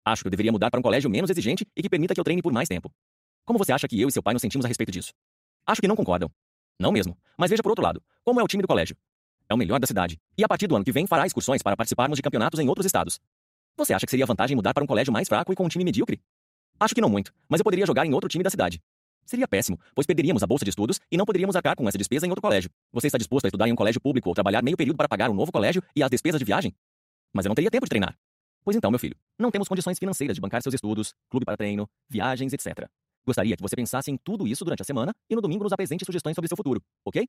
Acho 0.05 0.23
que 0.23 0.27
eu 0.27 0.31
deveria 0.31 0.51
mudar 0.51 0.71
para 0.71 0.79
um 0.79 0.83
colégio 0.83 1.09
menos 1.09 1.29
exigente 1.29 1.65
e 1.75 1.81
que 1.81 1.89
permita 1.89 2.13
que 2.13 2.19
eu 2.19 2.23
treine 2.23 2.41
por 2.41 2.51
mais 2.51 2.67
tempo. 2.67 2.91
Como 3.45 3.59
você 3.59 3.71
acha 3.71 3.87
que 3.87 3.99
eu 3.99 4.07
e 4.07 4.11
seu 4.11 4.23
pai 4.23 4.33
nos 4.33 4.41
sentimos 4.41 4.65
a 4.65 4.67
respeito 4.67 4.91
disso? 4.91 5.13
Acho 5.65 5.81
que 5.81 5.87
não 5.87 5.95
concordam. 5.95 6.29
Não 6.79 6.91
mesmo. 6.91 7.17
Mas 7.37 7.49
veja 7.49 7.61
por 7.61 7.69
outro 7.69 7.83
lado, 7.83 8.01
como 8.23 8.39
é 8.39 8.43
o 8.43 8.47
time 8.47 8.61
do 8.61 8.67
colégio? 8.67 8.95
É 9.51 9.53
o 9.53 9.57
melhor 9.57 9.81
da 9.81 9.85
cidade. 9.85 10.17
E 10.37 10.45
a 10.45 10.47
partir 10.47 10.65
do 10.65 10.77
ano 10.77 10.85
que 10.85 10.93
vem 10.93 11.05
fará 11.05 11.27
excursões 11.27 11.61
para 11.61 11.75
participarmos 11.75 12.15
de 12.15 12.21
campeonatos 12.21 12.57
em 12.61 12.69
outros 12.69 12.85
estados. 12.85 13.19
Você 13.75 13.93
acha 13.93 14.05
que 14.05 14.09
seria 14.09 14.25
vantagem 14.25 14.55
mudar 14.55 14.73
para 14.73 14.81
um 14.81 14.87
colégio 14.87 15.11
mais 15.11 15.27
fraco 15.27 15.51
e 15.51 15.55
com 15.57 15.65
um 15.65 15.67
time 15.67 15.83
medíocre? 15.83 16.21
Acho 16.79 16.95
que 16.95 17.01
não 17.01 17.09
muito, 17.09 17.33
mas 17.49 17.59
eu 17.59 17.65
poderia 17.65 17.85
jogar 17.85 18.05
em 18.05 18.13
outro 18.13 18.29
time 18.29 18.45
da 18.45 18.49
cidade. 18.49 18.79
Seria 19.25 19.45
péssimo, 19.49 19.77
pois 19.93 20.07
perderíamos 20.07 20.41
a 20.41 20.47
bolsa 20.47 20.63
de 20.63 20.69
estudos 20.69 21.01
e 21.11 21.17
não 21.17 21.25
poderíamos 21.25 21.53
arcar 21.53 21.75
com 21.75 21.85
essa 21.85 21.97
despesa 21.97 22.25
em 22.25 22.29
outro 22.29 22.41
colégio. 22.41 22.69
Você 22.93 23.07
está 23.07 23.17
disposto 23.17 23.43
a 23.43 23.49
estudar 23.49 23.67
em 23.67 23.73
um 23.73 23.75
colégio 23.75 23.99
público 23.99 24.29
ou 24.29 24.33
trabalhar 24.33 24.63
meio 24.63 24.77
período 24.77 24.95
para 24.95 25.09
pagar 25.09 25.29
um 25.29 25.33
novo 25.33 25.51
colégio 25.51 25.83
e 25.93 26.01
as 26.01 26.09
despesas 26.09 26.39
de 26.39 26.45
viagem? 26.45 26.73
Mas 27.33 27.43
eu 27.43 27.49
não 27.49 27.55
teria 27.55 27.69
tempo 27.69 27.85
de 27.85 27.89
treinar. 27.89 28.17
Pois 28.63 28.77
então, 28.77 28.89
meu 28.89 28.99
filho, 28.99 29.17
não 29.37 29.51
temos 29.51 29.67
condições 29.67 29.99
financeiras 29.99 30.35
de 30.35 30.39
bancar 30.39 30.61
seus 30.61 30.75
estudos, 30.75 31.13
clube 31.29 31.45
para 31.45 31.57
treino, 31.57 31.89
viagens, 32.07 32.53
etc. 32.53 32.87
Gostaria 33.25 33.57
que 33.57 33.61
você 33.61 33.75
pensasse 33.75 34.09
em 34.09 34.15
tudo 34.15 34.47
isso 34.47 34.63
durante 34.63 34.81
a 34.81 34.85
semana 34.85 35.13
e 35.29 35.35
no 35.35 35.41
domingo 35.41 35.65
nos 35.65 35.73
apresente 35.73 36.05
sugestões 36.05 36.35
sobre 36.35 36.47
seu 36.47 36.55
futuro, 36.55 36.81
ok? 37.03 37.27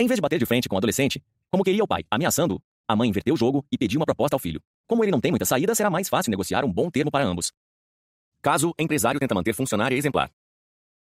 Em 0.00 0.06
vez 0.06 0.16
de 0.16 0.22
bater 0.22 0.38
de 0.38 0.46
frente 0.46 0.68
com 0.68 0.76
o 0.76 0.78
adolescente, 0.78 1.20
como 1.50 1.64
queria 1.64 1.82
o 1.82 1.88
pai, 1.88 2.04
ameaçando-o, 2.08 2.62
a 2.86 2.94
mãe 2.94 3.08
inverteu 3.08 3.34
o 3.34 3.36
jogo 3.36 3.66
e 3.70 3.76
pediu 3.76 3.98
uma 3.98 4.06
proposta 4.06 4.36
ao 4.36 4.38
filho. 4.38 4.62
Como 4.86 5.02
ele 5.02 5.10
não 5.10 5.20
tem 5.20 5.32
muita 5.32 5.44
saída, 5.44 5.74
será 5.74 5.90
mais 5.90 6.08
fácil 6.08 6.30
negociar 6.30 6.64
um 6.64 6.72
bom 6.72 6.88
termo 6.88 7.10
para 7.10 7.24
ambos. 7.24 7.50
Caso 8.40 8.72
empresário 8.78 9.18
tenta 9.18 9.34
manter 9.34 9.54
funcionária 9.54 9.96
exemplar. 9.96 10.30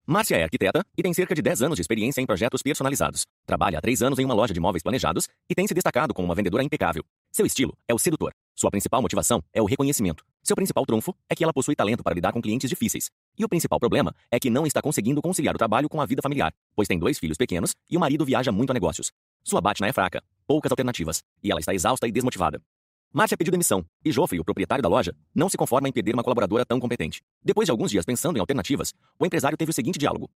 Márcia 0.06 0.36
é 0.36 0.44
arquiteta 0.44 0.84
e 0.98 1.02
tem 1.02 1.14
cerca 1.14 1.34
de 1.34 1.42
10 1.42 1.62
anos 1.62 1.76
de 1.78 1.82
experiência 1.82 2.20
em 2.20 2.26
projetos 2.26 2.62
personalizados. 2.62 3.26
Trabalha 3.46 3.78
há 3.78 3.82
3 3.82 4.02
anos 4.02 4.20
em 4.20 4.26
uma 4.26 4.34
loja 4.34 4.54
de 4.54 4.60
móveis 4.60 4.84
planejados 4.84 5.30
e 5.50 5.56
tem 5.56 5.66
se 5.66 5.74
destacado 5.74 6.14
como 6.14 6.28
uma 6.28 6.36
vendedora 6.36 6.62
impecável. 6.62 7.06
Seu 7.32 7.46
estilo 7.46 7.78
é 7.88 7.94
o 7.94 8.00
sedutor. 8.00 8.34
Sua 8.54 8.70
principal 8.70 9.02
motivação 9.02 9.42
é 9.54 9.62
o 9.62 9.66
reconhecimento. 9.66 10.26
Seu 10.44 10.56
principal 10.56 10.86
trunfo 10.86 11.16
é 11.30 11.36
que 11.36 11.46
ela 11.46 11.54
possui 11.54 11.78
talento 11.78 12.04
para 12.04 12.14
lidar 12.14 12.34
com 12.34 12.42
clientes 12.42 12.70
difíceis. 12.70 13.10
E 13.38 13.46
o 13.46 13.50
principal 13.50 13.80
problema 13.80 14.14
é 14.30 14.40
que 14.40 14.50
não 14.50 14.66
está 14.66 14.82
conseguindo 14.82 15.22
conciliar 15.22 15.56
o 15.56 15.58
trabalho 15.58 15.90
com 15.90 16.00
a 16.02 16.06
vida 16.06 16.22
familiar, 16.22 16.54
pois 16.76 16.88
tem 16.88 17.00
dois 17.00 17.18
filhos 17.18 17.38
pequenos 17.38 17.76
e 17.90 17.98
o 17.98 18.00
marido 18.00 18.26
viaja 18.26 18.52
muito 18.52 18.72
a 18.72 18.74
negócios. 18.74 19.12
Sua 19.44 19.62
batna 19.62 19.88
é 19.88 19.94
fraca, 19.94 20.24
poucas 20.46 20.72
alternativas, 20.72 21.24
e 21.44 21.52
ela 21.52 21.60
está 21.60 21.74
exausta 21.74 22.08
e 22.08 22.12
desmotivada. 22.12 22.62
Márcia 23.14 23.36
pediu 23.36 23.52
demissão, 23.52 23.86
e 24.06 24.12
Joffrey, 24.12 24.40
o 24.40 24.44
proprietário 24.44 24.82
da 24.82 24.88
loja, 24.88 25.14
não 25.36 25.50
se 25.50 25.58
conforma 25.58 25.90
em 25.90 25.92
perder 25.92 26.14
uma 26.14 26.24
colaboradora 26.24 26.66
tão 26.66 26.80
competente. 26.80 27.22
Depois 27.44 27.66
de 27.66 27.72
alguns 27.72 27.92
dias 27.92 28.06
pensando 28.06 28.38
em 28.38 28.40
alternativas, 28.40 28.94
o 29.20 29.26
empresário 29.26 29.58
teve 29.58 29.72
o 29.72 29.74
seguinte 29.74 30.00
diálogo. 30.00 30.30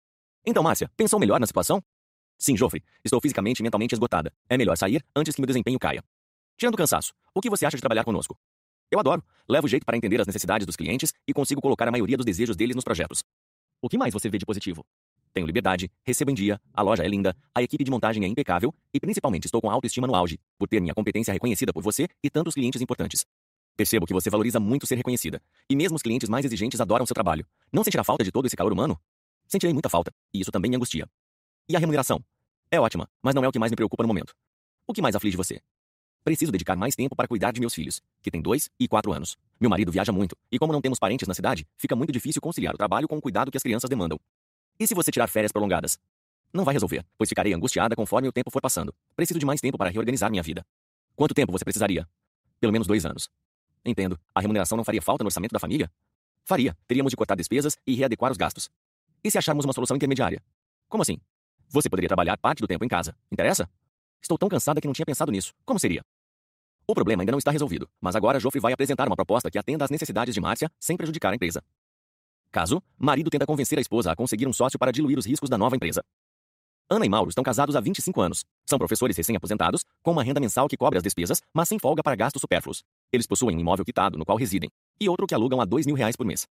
Então, 0.46 0.64
Márcia, 0.64 0.90
pensou 0.98 1.20
melhor 1.20 1.40
na 1.40 1.46
situação? 1.46 1.84
Sim, 2.38 2.58
Joffrey, 2.58 2.84
estou 3.06 3.22
fisicamente 3.22 3.60
e 3.60 3.64
mentalmente 3.64 3.94
esgotada. 3.94 4.34
É 4.50 4.58
melhor 4.58 4.76
sair 4.76 5.04
antes 5.16 5.36
que 5.36 5.42
meu 5.42 5.48
desempenho 5.48 5.78
caia. 5.78 6.04
Tirando 6.58 6.74
o 6.74 6.78
cansaço, 6.78 7.14
o 7.34 7.42
que 7.42 7.50
você 7.50 7.66
acha 7.66 7.78
de 7.78 7.82
trabalhar 7.82 8.04
conosco? 8.04 8.38
Eu 8.94 9.00
adoro. 9.00 9.24
Levo 9.50 9.68
jeito 9.68 9.88
para 9.88 9.98
entender 9.98 10.22
as 10.22 10.28
necessidades 10.28 10.68
dos 10.68 10.76
clientes 10.76 11.12
e 11.28 11.34
consigo 11.34 11.60
colocar 11.60 11.88
a 11.88 11.92
maioria 11.92 12.16
dos 12.16 12.24
desejos 12.24 12.56
deles 12.56 12.76
nos 12.76 12.84
projetos. 12.84 13.24
O 13.82 13.90
que 13.90 13.98
mais 13.98 14.14
você 14.14 14.30
vê 14.30 14.38
de 14.38 14.46
positivo? 14.46 14.86
Tenho 15.34 15.48
liberdade, 15.48 15.90
recebo 16.04 16.30
em 16.30 16.36
dia, 16.36 16.62
a 16.72 16.84
loja 16.84 17.04
é 17.04 17.08
linda, 17.08 17.36
a 17.56 17.64
equipe 17.64 17.84
de 17.84 17.90
montagem 17.90 18.24
é 18.24 18.28
impecável 18.28 18.72
e 18.94 19.00
principalmente 19.00 19.46
estou 19.46 19.60
com 19.60 19.72
autoestima 19.72 20.06
no 20.06 20.14
auge, 20.14 20.40
por 20.60 20.68
ter 20.68 20.80
minha 20.80 20.94
competência 20.94 21.34
reconhecida 21.34 21.74
por 21.74 21.82
você 21.82 22.08
e 22.24 22.30
tantos 22.30 22.54
clientes 22.54 22.84
importantes. 22.84 23.26
Percebo 23.76 24.06
que 24.06 24.14
você 24.14 24.30
valoriza 24.30 24.60
muito 24.60 24.86
ser 24.86 24.94
reconhecida, 24.94 25.42
e 25.68 25.76
mesmo 25.76 25.96
os 25.96 26.04
clientes 26.04 26.30
mais 26.30 26.46
exigentes 26.46 26.80
adoram 26.80 27.04
seu 27.08 27.16
trabalho. 27.16 27.48
Não 27.72 27.84
sentirá 27.84 28.04
falta 28.04 28.24
de 28.24 28.32
todo 28.32 28.46
esse 28.46 28.56
calor 28.56 28.72
humano? 28.72 28.96
Sentirei 29.48 29.74
muita 29.74 29.90
falta, 29.90 30.14
e 30.32 30.40
isso 30.40 30.52
também 30.52 30.70
me 30.70 30.78
angustia. 30.78 31.10
E 31.68 31.76
a 31.76 31.80
remuneração? 31.80 32.24
É 32.70 32.80
ótima, 32.80 33.10
mas 33.24 33.34
não 33.34 33.44
é 33.44 33.48
o 33.48 33.52
que 33.52 33.58
mais 33.58 33.72
me 33.72 33.76
preocupa 33.76 34.04
no 34.04 34.08
momento. 34.08 34.36
O 34.86 34.94
que 34.94 35.02
mais 35.02 35.16
aflige 35.16 35.36
você? 35.36 35.60
Preciso 36.24 36.54
dedicar 36.54 36.78
mais 36.78 36.96
tempo 36.96 37.16
para 37.18 37.28
cuidar 37.28 37.52
de 37.52 37.60
meus 37.60 37.74
filhos, 37.74 38.02
que 38.22 38.32
têm 38.32 38.42
dois 38.42 38.70
e 38.80 38.88
quatro 38.88 39.12
anos. 39.12 39.38
Meu 39.60 39.70
marido 39.70 39.92
viaja 39.92 40.12
muito, 40.12 40.38
e 40.50 40.58
como 40.58 40.72
não 40.72 40.82
temos 40.82 40.98
parentes 40.98 41.28
na 41.28 41.34
cidade, 41.34 41.68
fica 41.78 41.98
muito 41.98 42.14
difícil 42.14 42.42
conciliar 42.42 42.74
o 42.74 42.78
trabalho 42.78 43.10
com 43.10 43.18
o 43.18 43.22
cuidado 43.22 43.52
que 43.52 43.58
as 43.58 43.64
crianças 43.64 43.90
demandam. 43.90 44.18
E 44.80 44.88
se 44.88 44.94
você 44.96 45.12
tirar 45.12 45.28
férias 45.28 45.52
prolongadas? 45.52 46.00
Não 46.54 46.64
vai 46.64 46.74
resolver, 46.74 47.06
pois 47.18 47.28
ficarei 47.28 47.54
angustiada 47.54 47.94
conforme 47.94 48.30
o 48.30 48.32
tempo 48.32 48.50
for 48.50 48.62
passando. 48.62 48.94
Preciso 49.16 49.38
de 49.38 49.46
mais 49.46 49.60
tempo 49.60 49.78
para 49.78 49.90
reorganizar 49.90 50.32
minha 50.32 50.42
vida. 50.42 50.66
Quanto 51.16 51.34
tempo 51.34 51.52
você 51.52 51.66
precisaria? 51.66 52.08
Pelo 52.60 52.72
menos 52.72 52.88
dois 52.88 53.06
anos. 53.06 53.30
Entendo. 53.84 54.18
A 54.34 54.40
remuneração 54.40 54.78
não 54.78 54.84
faria 54.86 55.02
falta 55.02 55.26
no 55.26 55.28
orçamento 55.28 55.52
da 55.52 55.60
família? 55.60 55.92
Faria. 56.46 56.78
Teríamos 56.88 57.10
de 57.12 57.18
cortar 57.18 57.36
despesas 57.36 57.78
e 57.86 57.96
readequar 57.96 58.32
os 58.32 58.38
gastos. 58.38 58.70
E 59.22 59.30
se 59.30 59.38
acharmos 59.38 59.66
uma 59.66 59.74
solução 59.74 59.98
intermediária? 59.98 60.42
Como 60.88 61.02
assim? 61.02 61.18
Você 61.70 61.90
poderia 61.90 62.08
trabalhar 62.08 62.38
parte 62.38 62.62
do 62.62 62.68
tempo 62.68 62.86
em 62.86 62.88
casa. 62.88 63.16
Interessa? 63.32 63.70
Estou 64.22 64.38
tão 64.38 64.48
cansada 64.48 64.80
que 64.80 64.88
não 64.88 64.94
tinha 64.94 65.06
pensado 65.06 65.32
nisso. 65.32 65.54
Como 65.66 65.80
seria? 65.80 66.02
O 66.86 66.94
problema 66.94 67.24
ainda 67.24 67.32
não 67.32 67.40
está 67.40 67.50
resolvido, 67.50 67.90
mas 68.02 68.16
agora 68.16 68.40
Joffrey 68.40 68.62
vai 68.62 68.74
apresentar 68.74 69.08
uma 69.08 69.16
proposta 69.16 69.50
que 69.50 69.58
atenda 69.58 69.86
às 69.86 69.92
necessidades 69.92 70.34
de 70.34 70.42
Márcia 70.42 70.70
sem 70.80 70.98
prejudicar 70.98 71.32
a 71.32 71.36
empresa. 71.36 71.64
Caso, 72.52 72.84
marido 72.98 73.30
tenta 73.30 73.46
convencer 73.46 73.78
a 73.78 73.82
esposa 73.82 74.12
a 74.12 74.16
conseguir 74.16 74.48
um 74.48 74.54
sócio 74.54 74.78
para 74.78 74.92
diluir 74.92 75.18
os 75.18 75.26
riscos 75.26 75.50
da 75.50 75.58
nova 75.58 75.76
empresa. 75.76 76.04
Ana 76.90 77.06
e 77.06 77.10
Mauro 77.10 77.30
estão 77.30 77.44
casados 77.44 77.76
há 77.76 77.80
25 77.80 78.22
anos. 78.22 78.44
São 78.66 78.78
professores 78.78 79.16
recém-aposentados, 79.16 79.84
com 80.04 80.12
uma 80.12 80.24
renda 80.24 80.40
mensal 80.40 80.68
que 80.68 80.78
cobre 80.78 80.98
as 80.98 81.04
despesas, 81.04 81.42
mas 81.54 81.70
sem 81.70 81.80
folga 81.80 82.04
para 82.04 82.16
gastos 82.16 82.42
supérfluos. 82.42 82.84
Eles 83.12 83.26
possuem 83.26 83.56
um 83.56 83.60
imóvel 83.60 83.86
quitado 83.86 84.18
no 84.18 84.26
qual 84.26 84.38
residem, 84.38 84.70
e 85.00 85.10
outro 85.10 85.26
que 85.26 85.34
alugam 85.34 85.62
a 85.62 85.66
2 85.66 85.86
mil 85.86 85.96
reais 85.96 86.16
por 86.16 86.26
mês. 86.26 86.46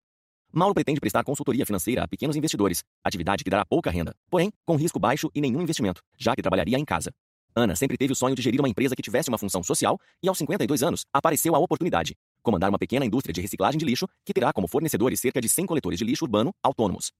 Mauro 0.52 0.74
pretende 0.74 1.00
prestar 1.00 1.24
consultoria 1.24 1.66
financeira 1.66 2.04
a 2.04 2.08
pequenos 2.08 2.36
investidores, 2.36 2.82
atividade 3.04 3.44
que 3.44 3.50
dará 3.50 3.64
pouca 3.64 3.90
renda, 3.90 4.14
porém, 4.30 4.50
com 4.64 4.76
risco 4.76 4.98
baixo 4.98 5.30
e 5.34 5.40
nenhum 5.40 5.60
investimento, 5.60 6.02
já 6.16 6.34
que 6.34 6.42
trabalharia 6.42 6.78
em 6.78 6.84
casa. 6.84 7.12
Ana 7.54 7.74
sempre 7.74 7.96
teve 7.96 8.12
o 8.12 8.16
sonho 8.16 8.34
de 8.34 8.42
gerir 8.42 8.60
uma 8.60 8.68
empresa 8.68 8.94
que 8.94 9.02
tivesse 9.02 9.28
uma 9.28 9.38
função 9.38 9.62
social 9.62 9.98
e, 10.22 10.28
aos 10.28 10.38
52 10.38 10.82
anos, 10.82 11.04
apareceu 11.12 11.54
a 11.54 11.58
oportunidade. 11.58 12.14
comandar 12.42 12.70
uma 12.70 12.78
pequena 12.78 13.04
indústria 13.04 13.32
de 13.34 13.40
reciclagem 13.40 13.78
de 13.78 13.84
lixo 13.84 14.06
que 14.24 14.32
terá 14.32 14.52
como 14.52 14.66
fornecedores 14.66 15.20
cerca 15.20 15.40
de 15.40 15.48
100 15.48 15.66
coletores 15.66 15.98
de 15.98 16.04
lixo 16.04 16.24
urbano 16.24 16.52
autônomos. 16.62 17.12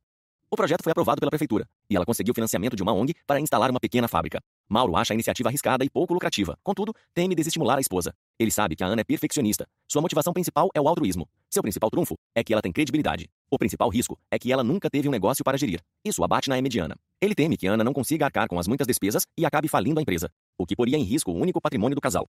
O 0.53 0.57
projeto 0.57 0.83
foi 0.83 0.91
aprovado 0.91 1.21
pela 1.21 1.31
prefeitura 1.31 1.65
e 1.89 1.95
ela 1.95 2.05
conseguiu 2.05 2.35
financiamento 2.35 2.75
de 2.75 2.83
uma 2.83 2.93
ONG 2.93 3.15
para 3.25 3.39
instalar 3.39 3.71
uma 3.71 3.79
pequena 3.79 4.09
fábrica. 4.09 4.43
Mauro 4.69 4.97
acha 4.97 5.13
a 5.13 5.15
iniciativa 5.15 5.49
arriscada 5.49 5.85
e 5.85 5.89
pouco 5.89 6.13
lucrativa, 6.13 6.59
contudo, 6.65 6.93
teme 7.15 7.37
desestimular 7.37 7.79
a 7.79 7.81
esposa. 7.81 8.13
Ele 8.37 8.51
sabe 8.51 8.75
que 8.75 8.83
a 8.83 8.89
Ana 8.89 9.01
é 9.01 9.05
perfeccionista. 9.05 9.65
Sua 9.87 10.03
motivação 10.03 10.33
principal 10.33 10.69
é 10.75 10.81
o 10.81 10.89
altruísmo. 10.89 11.29
Seu 11.49 11.63
principal 11.63 11.89
trunfo 11.89 12.19
é 12.35 12.43
que 12.43 12.53
ela 12.53 12.61
tem 12.61 12.73
credibilidade. 12.73 13.31
O 13.49 13.57
principal 13.57 13.89
risco 13.91 14.19
é 14.29 14.41
que 14.41 14.53
ela 14.53 14.65
nunca 14.65 14.91
teve 14.91 15.07
um 15.07 15.13
negócio 15.13 15.45
para 15.45 15.57
gerir. 15.57 15.81
Isso 16.05 16.25
abate 16.25 16.49
na 16.49 16.61
mediana. 16.61 16.97
Ele 17.21 17.35
teme 17.35 17.57
que 17.57 17.69
Ana 17.69 17.85
não 17.85 17.93
consiga 17.93 18.25
arcar 18.25 18.49
com 18.49 18.59
as 18.59 18.67
muitas 18.67 18.89
despesas 18.89 19.25
e 19.39 19.47
acabe 19.47 19.69
falindo 19.69 20.01
a 20.01 20.03
empresa, 20.03 20.33
o 20.59 20.67
que 20.67 20.75
poria 20.75 20.97
em 20.97 21.05
risco 21.05 21.31
o 21.31 21.37
único 21.37 21.61
patrimônio 21.61 21.95
do 21.95 22.01
casal. 22.01 22.29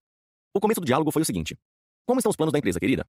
O 0.54 0.60
começo 0.60 0.80
do 0.80 0.86
diálogo 0.86 1.10
foi 1.10 1.22
o 1.22 1.24
seguinte: 1.24 1.58
Como 2.06 2.20
estão 2.20 2.30
os 2.30 2.36
planos 2.36 2.52
da 2.52 2.58
empresa, 2.60 2.78
querida? 2.78 3.04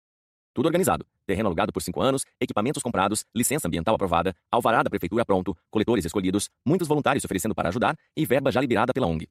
Tudo 0.53 0.67
organizado. 0.67 1.05
Terreno 1.25 1.47
alugado 1.47 1.73
por 1.73 1.81
cinco 1.81 2.01
anos, 2.01 2.25
equipamentos 2.39 2.83
comprados, 2.83 3.25
licença 3.35 3.67
ambiental 3.67 3.95
aprovada, 3.95 4.35
alvará 4.51 4.83
da 4.83 4.89
prefeitura 4.89 5.25
pronto, 5.25 5.57
coletores 5.71 6.05
escolhidos, 6.05 6.49
muitos 6.65 6.87
voluntários 6.87 7.25
oferecendo 7.25 7.55
para 7.55 7.69
ajudar 7.69 7.97
e 8.15 8.25
verba 8.25 8.51
já 8.51 8.61
liberada 8.61 8.93
pela 8.93 9.07
ONG. 9.07 9.27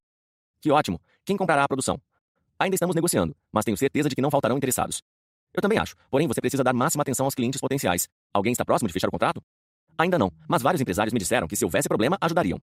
Que 0.61 0.71
ótimo! 0.71 1.00
Quem 1.25 1.37
comprará 1.37 1.62
a 1.62 1.69
produção? 1.69 2.00
Ainda 2.59 2.75
estamos 2.75 2.95
negociando, 2.95 3.37
mas 3.52 3.64
tenho 3.64 3.76
certeza 3.76 4.09
de 4.09 4.17
que 4.17 4.23
não 4.23 4.31
faltarão 4.31 4.57
interessados. 4.57 5.02
Eu 5.55 5.62
também 5.62 5.79
acho, 5.79 5.95
porém 6.11 6.26
você 6.26 6.41
precisa 6.41 6.64
dar 6.64 6.73
máxima 6.73 7.02
atenção 7.02 7.26
aos 7.26 7.35
clientes 7.35 7.61
potenciais. 7.61 8.09
Alguém 8.33 8.52
está 8.52 8.64
próximo 8.64 8.88
de 8.88 8.93
fechar 8.93 9.09
o 9.09 9.11
contrato? 9.11 9.43
Ainda 9.99 10.19
não, 10.19 10.33
mas 10.49 10.62
vários 10.62 10.81
empresários 10.81 11.12
me 11.12 11.19
disseram 11.21 11.47
que 11.47 11.55
se 11.55 11.64
houvesse 11.64 11.88
problema, 11.88 12.17
ajudariam. 12.21 12.59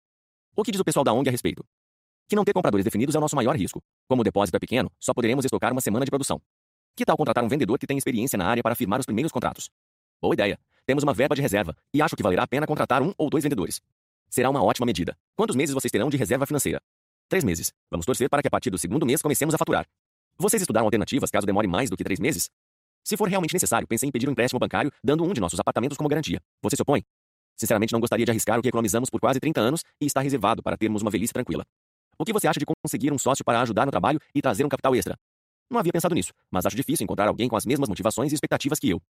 O 0.56 0.64
que 0.64 0.72
diz 0.72 0.80
o 0.80 0.84
pessoal 0.84 1.04
da 1.04 1.12
ONG 1.12 1.28
a 1.28 1.32
respeito? 1.32 1.64
Que 2.28 2.34
não 2.34 2.44
ter 2.44 2.52
compradores 2.52 2.84
definidos 2.84 3.14
é 3.14 3.18
o 3.18 3.20
nosso 3.20 3.36
maior 3.36 3.56
risco. 3.56 3.80
Como 4.08 4.22
o 4.22 4.24
depósito 4.24 4.56
é 4.56 4.60
pequeno, 4.60 4.90
só 4.98 5.14
poderemos 5.14 5.44
estocar 5.44 5.72
uma 5.72 5.80
semana 5.80 6.04
de 6.04 6.10
produção. 6.10 6.40
Que 6.98 7.04
tal 7.04 7.16
contratar 7.16 7.44
um 7.44 7.48
vendedor 7.48 7.78
que 7.78 7.86
tem 7.86 7.96
experiência 7.96 8.36
na 8.36 8.44
área 8.44 8.60
para 8.60 8.74
firmar 8.74 8.98
os 8.98 9.06
primeiros 9.06 9.30
contratos? 9.30 9.70
Boa 10.20 10.34
ideia. 10.34 10.58
Temos 10.84 11.04
uma 11.04 11.14
verba 11.14 11.32
de 11.32 11.40
reserva 11.40 11.76
e 11.94 12.02
acho 12.02 12.16
que 12.16 12.24
valerá 12.24 12.42
a 12.42 12.46
pena 12.48 12.66
contratar 12.66 13.02
um 13.02 13.14
ou 13.16 13.30
dois 13.30 13.44
vendedores. 13.44 13.80
Será 14.28 14.50
uma 14.50 14.64
ótima 14.64 14.84
medida. 14.84 15.16
Quantos 15.36 15.54
meses 15.54 15.72
vocês 15.72 15.92
terão 15.92 16.10
de 16.10 16.16
reserva 16.16 16.44
financeira? 16.44 16.82
Três 17.28 17.44
meses. 17.44 17.72
Vamos 17.88 18.04
torcer 18.04 18.28
para 18.28 18.42
que 18.42 18.48
a 18.48 18.50
partir 18.50 18.68
do 18.70 18.76
segundo 18.76 19.06
mês 19.06 19.22
comecemos 19.22 19.54
a 19.54 19.58
faturar. 19.58 19.86
Vocês 20.36 20.60
estudaram 20.60 20.88
alternativas 20.88 21.30
caso 21.30 21.46
demore 21.46 21.68
mais 21.68 21.88
do 21.88 21.96
que 21.96 22.02
três 22.02 22.18
meses? 22.18 22.50
Se 23.04 23.16
for 23.16 23.28
realmente 23.28 23.54
necessário, 23.54 23.86
pensei 23.86 24.08
em 24.08 24.10
pedir 24.10 24.28
um 24.28 24.32
empréstimo 24.32 24.58
bancário, 24.58 24.90
dando 25.00 25.22
um 25.22 25.32
de 25.32 25.40
nossos 25.40 25.60
apartamentos 25.60 25.96
como 25.96 26.08
garantia. 26.08 26.42
Você 26.62 26.74
se 26.74 26.82
opõe? 26.82 27.04
Sinceramente, 27.56 27.92
não 27.92 28.00
gostaria 28.00 28.26
de 28.26 28.32
arriscar 28.32 28.58
o 28.58 28.62
que 28.62 28.70
economizamos 28.70 29.08
por 29.08 29.20
quase 29.20 29.38
30 29.38 29.60
anos 29.60 29.84
e 30.00 30.06
está 30.06 30.20
reservado 30.20 30.64
para 30.64 30.76
termos 30.76 31.00
uma 31.00 31.12
velhice 31.12 31.32
tranquila. 31.32 31.64
O 32.18 32.24
que 32.24 32.32
você 32.32 32.48
acha 32.48 32.58
de 32.58 32.66
conseguir 32.66 33.12
um 33.12 33.18
sócio 33.18 33.44
para 33.44 33.60
ajudar 33.60 33.86
no 33.86 33.92
trabalho 33.92 34.20
e 34.34 34.42
trazer 34.42 34.64
um 34.64 34.68
capital 34.68 34.96
extra? 34.96 35.16
Não 35.70 35.78
havia 35.78 35.92
pensado 35.92 36.14
nisso, 36.14 36.32
mas 36.50 36.64
acho 36.64 36.76
difícil 36.76 37.04
encontrar 37.04 37.28
alguém 37.28 37.48
com 37.48 37.56
as 37.56 37.66
mesmas 37.66 37.88
motivações 37.88 38.32
e 38.32 38.34
expectativas 38.34 38.78
que 38.78 38.88
eu. 38.90 39.02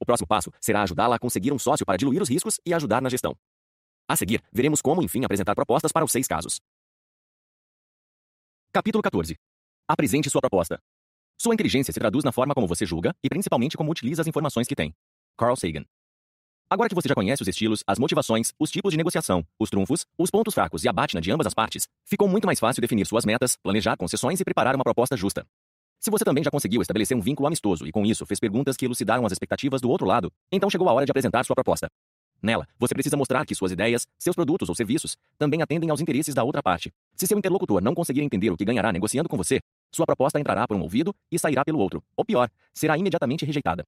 O 0.00 0.06
próximo 0.06 0.26
passo 0.26 0.50
será 0.60 0.82
ajudá-la 0.82 1.16
a 1.16 1.18
conseguir 1.18 1.52
um 1.52 1.58
sócio 1.58 1.84
para 1.84 1.96
diluir 1.96 2.22
os 2.22 2.28
riscos 2.28 2.58
e 2.64 2.72
ajudar 2.74 3.02
na 3.02 3.08
gestão. 3.08 3.36
A 4.08 4.16
seguir, 4.16 4.42
veremos 4.52 4.80
como, 4.80 5.02
enfim, 5.02 5.24
apresentar 5.24 5.54
propostas 5.54 5.92
para 5.92 6.04
os 6.04 6.10
seis 6.10 6.26
casos. 6.26 6.60
Capítulo 8.72 9.02
14. 9.02 9.36
Apresente 9.86 10.30
sua 10.30 10.40
proposta. 10.40 10.80
Sua 11.40 11.54
inteligência 11.54 11.92
se 11.92 12.00
traduz 12.00 12.24
na 12.24 12.32
forma 12.32 12.54
como 12.54 12.66
você 12.66 12.84
julga 12.84 13.14
e 13.22 13.28
principalmente 13.28 13.76
como 13.76 13.90
utiliza 13.90 14.22
as 14.22 14.28
informações 14.28 14.66
que 14.66 14.74
tem. 14.74 14.94
Carl 15.36 15.56
Sagan. 15.56 15.84
Agora 16.70 16.86
que 16.86 16.94
você 16.94 17.08
já 17.08 17.14
conhece 17.14 17.40
os 17.40 17.48
estilos, 17.48 17.82
as 17.86 17.98
motivações, 17.98 18.52
os 18.58 18.70
tipos 18.70 18.90
de 18.90 18.98
negociação, 18.98 19.42
os 19.58 19.70
trunfos, 19.70 20.04
os 20.18 20.30
pontos 20.30 20.52
fracos 20.52 20.84
e 20.84 20.88
a 20.88 20.92
batina 20.92 21.18
de 21.18 21.30
ambas 21.30 21.46
as 21.46 21.54
partes, 21.54 21.88
ficou 22.04 22.28
muito 22.28 22.44
mais 22.44 22.60
fácil 22.60 22.82
definir 22.82 23.06
suas 23.06 23.24
metas, 23.24 23.56
planejar 23.62 23.96
concessões 23.96 24.38
e 24.38 24.44
preparar 24.44 24.74
uma 24.74 24.84
proposta 24.84 25.16
justa. 25.16 25.46
Se 25.98 26.10
você 26.10 26.26
também 26.26 26.44
já 26.44 26.50
conseguiu 26.50 26.82
estabelecer 26.82 27.16
um 27.16 27.22
vínculo 27.22 27.46
amistoso 27.46 27.86
e 27.86 27.90
com 27.90 28.04
isso 28.04 28.26
fez 28.26 28.38
perguntas 28.38 28.76
que 28.76 28.84
elucidaram 28.84 29.24
as 29.24 29.32
expectativas 29.32 29.80
do 29.80 29.88
outro 29.88 30.06
lado, 30.06 30.30
então 30.52 30.68
chegou 30.68 30.86
a 30.90 30.92
hora 30.92 31.06
de 31.06 31.10
apresentar 31.10 31.42
sua 31.42 31.54
proposta. 31.56 31.88
Nela, 32.42 32.68
você 32.78 32.92
precisa 32.92 33.16
mostrar 33.16 33.46
que 33.46 33.54
suas 33.54 33.72
ideias, 33.72 34.06
seus 34.18 34.36
produtos 34.36 34.68
ou 34.68 34.74
serviços 34.74 35.16
também 35.38 35.62
atendem 35.62 35.88
aos 35.88 36.02
interesses 36.02 36.34
da 36.34 36.44
outra 36.44 36.62
parte. 36.62 36.92
Se 37.16 37.26
seu 37.26 37.38
interlocutor 37.38 37.80
não 37.80 37.94
conseguir 37.94 38.20
entender 38.20 38.50
o 38.50 38.56
que 38.58 38.64
ganhará 38.66 38.92
negociando 38.92 39.28
com 39.28 39.38
você, 39.38 39.58
sua 39.90 40.04
proposta 40.04 40.38
entrará 40.38 40.68
por 40.68 40.76
um 40.76 40.82
ouvido 40.82 41.14
e 41.32 41.38
sairá 41.38 41.64
pelo 41.64 41.78
outro, 41.78 42.04
ou 42.14 42.26
pior, 42.26 42.50
será 42.74 42.98
imediatamente 42.98 43.46
rejeitada. 43.46 43.84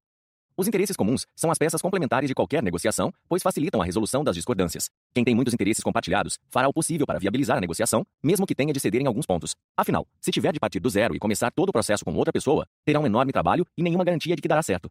Os 0.57 0.69
interesses 0.69 0.97
comuns 0.97 1.27
são 1.35 1.51
as 1.51 1.59
peças 1.59 1.81
complementares 1.81 2.29
de 2.29 2.35
qualquer 2.35 2.63
negociação, 2.63 3.13
pois 3.29 3.43
facilitam 3.43 3.81
a 3.81 3.85
resolução 3.85 4.23
das 4.23 4.37
discordâncias. 4.37 4.91
Quem 5.15 5.25
tem 5.25 5.35
muitos 5.35 5.55
interesses 5.55 5.83
compartilhados 5.83 6.39
fará 6.51 6.69
o 6.69 6.73
possível 6.73 7.07
para 7.07 7.19
viabilizar 7.19 7.57
a 7.57 7.61
negociação, 7.61 8.05
mesmo 8.23 8.47
que 8.47 8.55
tenha 8.55 8.73
de 8.73 8.81
ceder 8.81 9.01
em 9.01 9.07
alguns 9.07 9.27
pontos. 9.27 9.57
Afinal, 9.77 10.07
se 10.21 10.31
tiver 10.31 10.53
de 10.53 10.61
partir 10.61 10.81
do 10.81 10.91
zero 10.91 11.15
e 11.15 11.19
começar 11.19 11.51
todo 11.51 11.71
o 11.71 11.73
processo 11.73 12.05
com 12.05 12.15
outra 12.15 12.33
pessoa, 12.33 12.67
terá 12.85 13.01
um 13.01 13.07
enorme 13.07 13.33
trabalho 13.33 13.65
e 13.77 13.83
nenhuma 13.83 14.05
garantia 14.05 14.37
de 14.37 14.43
que 14.43 14.49
dará 14.49 14.63
certo. 14.63 14.91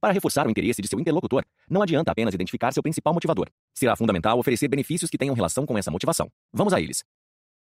Para 0.00 0.12
reforçar 0.12 0.46
o 0.46 0.50
interesse 0.50 0.82
de 0.82 0.88
seu 0.88 0.98
interlocutor, 0.98 1.44
não 1.70 1.80
adianta 1.80 2.10
apenas 2.10 2.34
identificar 2.34 2.72
seu 2.72 2.82
principal 2.82 3.14
motivador. 3.14 3.48
Será 3.72 3.94
fundamental 3.94 4.38
oferecer 4.38 4.68
benefícios 4.68 5.10
que 5.10 5.16
tenham 5.16 5.34
relação 5.34 5.64
com 5.64 5.78
essa 5.78 5.90
motivação. 5.90 6.28
Vamos 6.52 6.72
a 6.72 6.80
eles. 6.80 7.04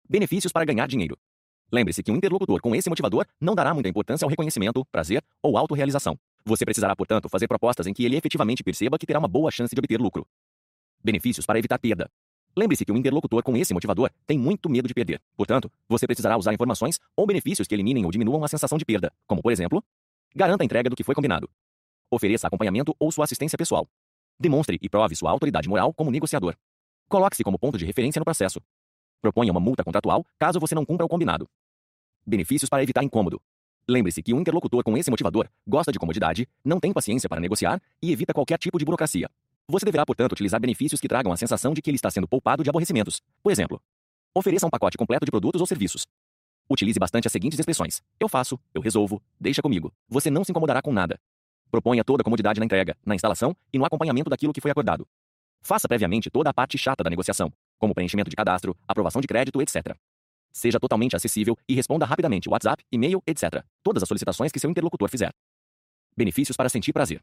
Benefícios 0.10 0.52
para 0.52 0.66
ganhar 0.66 0.88
dinheiro. 0.88 1.18
Lembre-se 1.72 2.04
que 2.04 2.12
um 2.12 2.16
interlocutor 2.16 2.62
com 2.62 2.76
esse 2.76 2.90
motivador 2.90 3.26
não 3.40 3.56
dará 3.56 3.74
muita 3.74 3.90
importância 3.90 4.26
ao 4.26 4.30
reconhecimento, 4.30 4.86
prazer 4.92 5.24
ou 5.42 5.58
autorrealização. 5.58 6.18
Você 6.48 6.64
precisará, 6.64 6.96
portanto, 6.96 7.28
fazer 7.28 7.48
propostas 7.48 7.88
em 7.88 7.94
que 7.94 8.06
ele 8.06 8.16
efetivamente 8.16 8.64
perceba 8.64 9.00
que 9.00 9.06
terá 9.08 9.18
uma 9.18 9.28
boa 9.28 9.50
chance 9.50 9.74
de 9.74 9.80
obter 9.80 10.00
lucro. 10.00 10.28
Benefícios 11.04 11.44
para 11.44 11.58
evitar 11.58 11.80
perda. 11.80 12.08
Lembre-se 12.56 12.86
que 12.86 12.92
o 12.92 12.96
interlocutor 12.96 13.42
com 13.42 13.58
esse 13.58 13.74
motivador 13.74 14.12
tem 14.28 14.38
muito 14.38 14.70
medo 14.70 14.88
de 14.88 14.94
perder. 14.94 15.20
Portanto, 15.36 15.72
você 15.90 16.06
precisará 16.06 16.38
usar 16.38 16.54
informações 16.54 17.00
ou 17.18 17.26
benefícios 17.26 17.68
que 17.68 17.74
eliminem 17.74 18.06
ou 18.06 18.12
diminuam 18.12 18.44
a 18.44 18.48
sensação 18.48 18.78
de 18.78 18.86
perda, 18.86 19.12
como, 19.28 19.42
por 19.42 19.52
exemplo, 19.52 19.84
garanta 20.36 20.64
a 20.64 20.66
entrega 20.66 20.88
do 20.88 20.96
que 20.96 21.04
foi 21.04 21.16
combinado. 21.16 21.50
Ofereça 22.12 22.46
acompanhamento 22.46 22.96
ou 23.00 23.12
sua 23.12 23.26
assistência 23.26 23.58
pessoal. 23.58 23.90
Demonstre 24.40 24.78
e 24.80 24.88
prove 24.88 25.16
sua 25.16 25.32
autoridade 25.32 25.68
moral 25.68 25.94
como 25.94 26.12
negociador. 26.12 26.56
Coloque-se 27.10 27.44
como 27.44 27.58
ponto 27.58 27.78
de 27.78 27.86
referência 27.86 28.20
no 28.20 28.26
processo. 28.26 28.62
Proponha 29.20 29.52
uma 29.52 29.60
multa 29.60 29.84
contratual 29.84 30.24
caso 30.38 30.60
você 30.60 30.76
não 30.76 30.86
cumpra 30.86 31.06
o 31.06 31.10
combinado. 31.10 31.50
Benefícios 32.26 32.70
para 32.70 32.84
evitar 32.84 33.04
incômodo. 33.04 33.42
Lembre-se 33.88 34.24
que 34.24 34.34
um 34.34 34.40
interlocutor 34.40 34.84
com 34.84 34.98
esse 34.98 35.12
motivador 35.12 35.48
gosta 35.68 35.92
de 35.92 36.00
comodidade, 36.00 36.48
não 36.64 36.80
tem 36.80 36.92
paciência 36.92 37.30
para 37.30 37.40
negociar 37.40 37.80
e 38.02 38.12
evita 38.12 38.34
qualquer 38.34 38.58
tipo 38.58 38.80
de 38.80 38.86
burocracia. 38.86 39.30
Você 39.68 39.86
deverá, 39.86 40.04
portanto, 40.06 40.32
utilizar 40.32 40.60
benefícios 40.60 41.00
que 41.00 41.08
tragam 41.08 41.32
a 41.32 41.38
sensação 41.38 41.74
de 41.74 41.82
que 41.82 41.90
ele 41.90 41.96
está 41.96 42.10
sendo 42.10 42.28
poupado 42.28 42.64
de 42.64 42.70
aborrecimentos. 42.70 43.22
Por 43.44 43.52
exemplo, 43.52 43.80
ofereça 44.34 44.66
um 44.66 44.72
pacote 44.72 44.98
completo 44.98 45.26
de 45.26 45.32
produtos 45.32 45.62
ou 45.62 45.68
serviços. 45.68 46.06
Utilize 46.68 46.98
bastante 46.98 47.28
as 47.28 47.32
seguintes 47.32 47.60
expressões: 47.60 48.02
Eu 48.20 48.28
faço, 48.28 48.60
eu 48.74 48.82
resolvo, 48.82 49.22
deixa 49.40 49.62
comigo. 49.62 49.94
Você 50.10 50.32
não 50.32 50.44
se 50.44 50.52
incomodará 50.52 50.82
com 50.82 50.92
nada. 50.92 51.20
Proponha 51.70 52.04
toda 52.04 52.22
a 52.22 52.24
comodidade 52.24 52.60
na 52.60 52.66
entrega, 52.66 52.98
na 53.06 53.14
instalação 53.14 53.56
e 53.72 53.78
no 53.78 53.86
acompanhamento 53.86 54.30
daquilo 54.32 54.54
que 54.54 54.62
foi 54.62 54.72
acordado. 54.72 55.08
Faça 55.62 55.88
previamente 55.88 56.30
toda 56.32 56.50
a 56.50 56.54
parte 56.54 56.78
chata 56.78 57.04
da 57.04 57.10
negociação, 57.10 57.52
como 57.78 57.94
preenchimento 57.94 58.30
de 58.30 58.36
cadastro, 58.36 58.76
aprovação 58.88 59.22
de 59.22 59.28
crédito, 59.28 59.62
etc. 59.62 59.96
Seja 60.56 60.80
totalmente 60.80 61.18
acessível 61.18 61.58
e 61.68 61.76
responda 61.76 62.06
rapidamente 62.06 62.48
WhatsApp, 62.48 62.82
e-mail, 62.90 63.22
etc. 63.28 63.62
Todas 63.84 64.02
as 64.02 64.08
solicitações 64.08 64.54
que 64.54 64.60
seu 64.60 64.70
interlocutor 64.70 65.10
fizer. 65.10 65.34
Benefícios 66.16 66.56
para 66.56 66.70
sentir 66.70 66.94
prazer. 66.94 67.22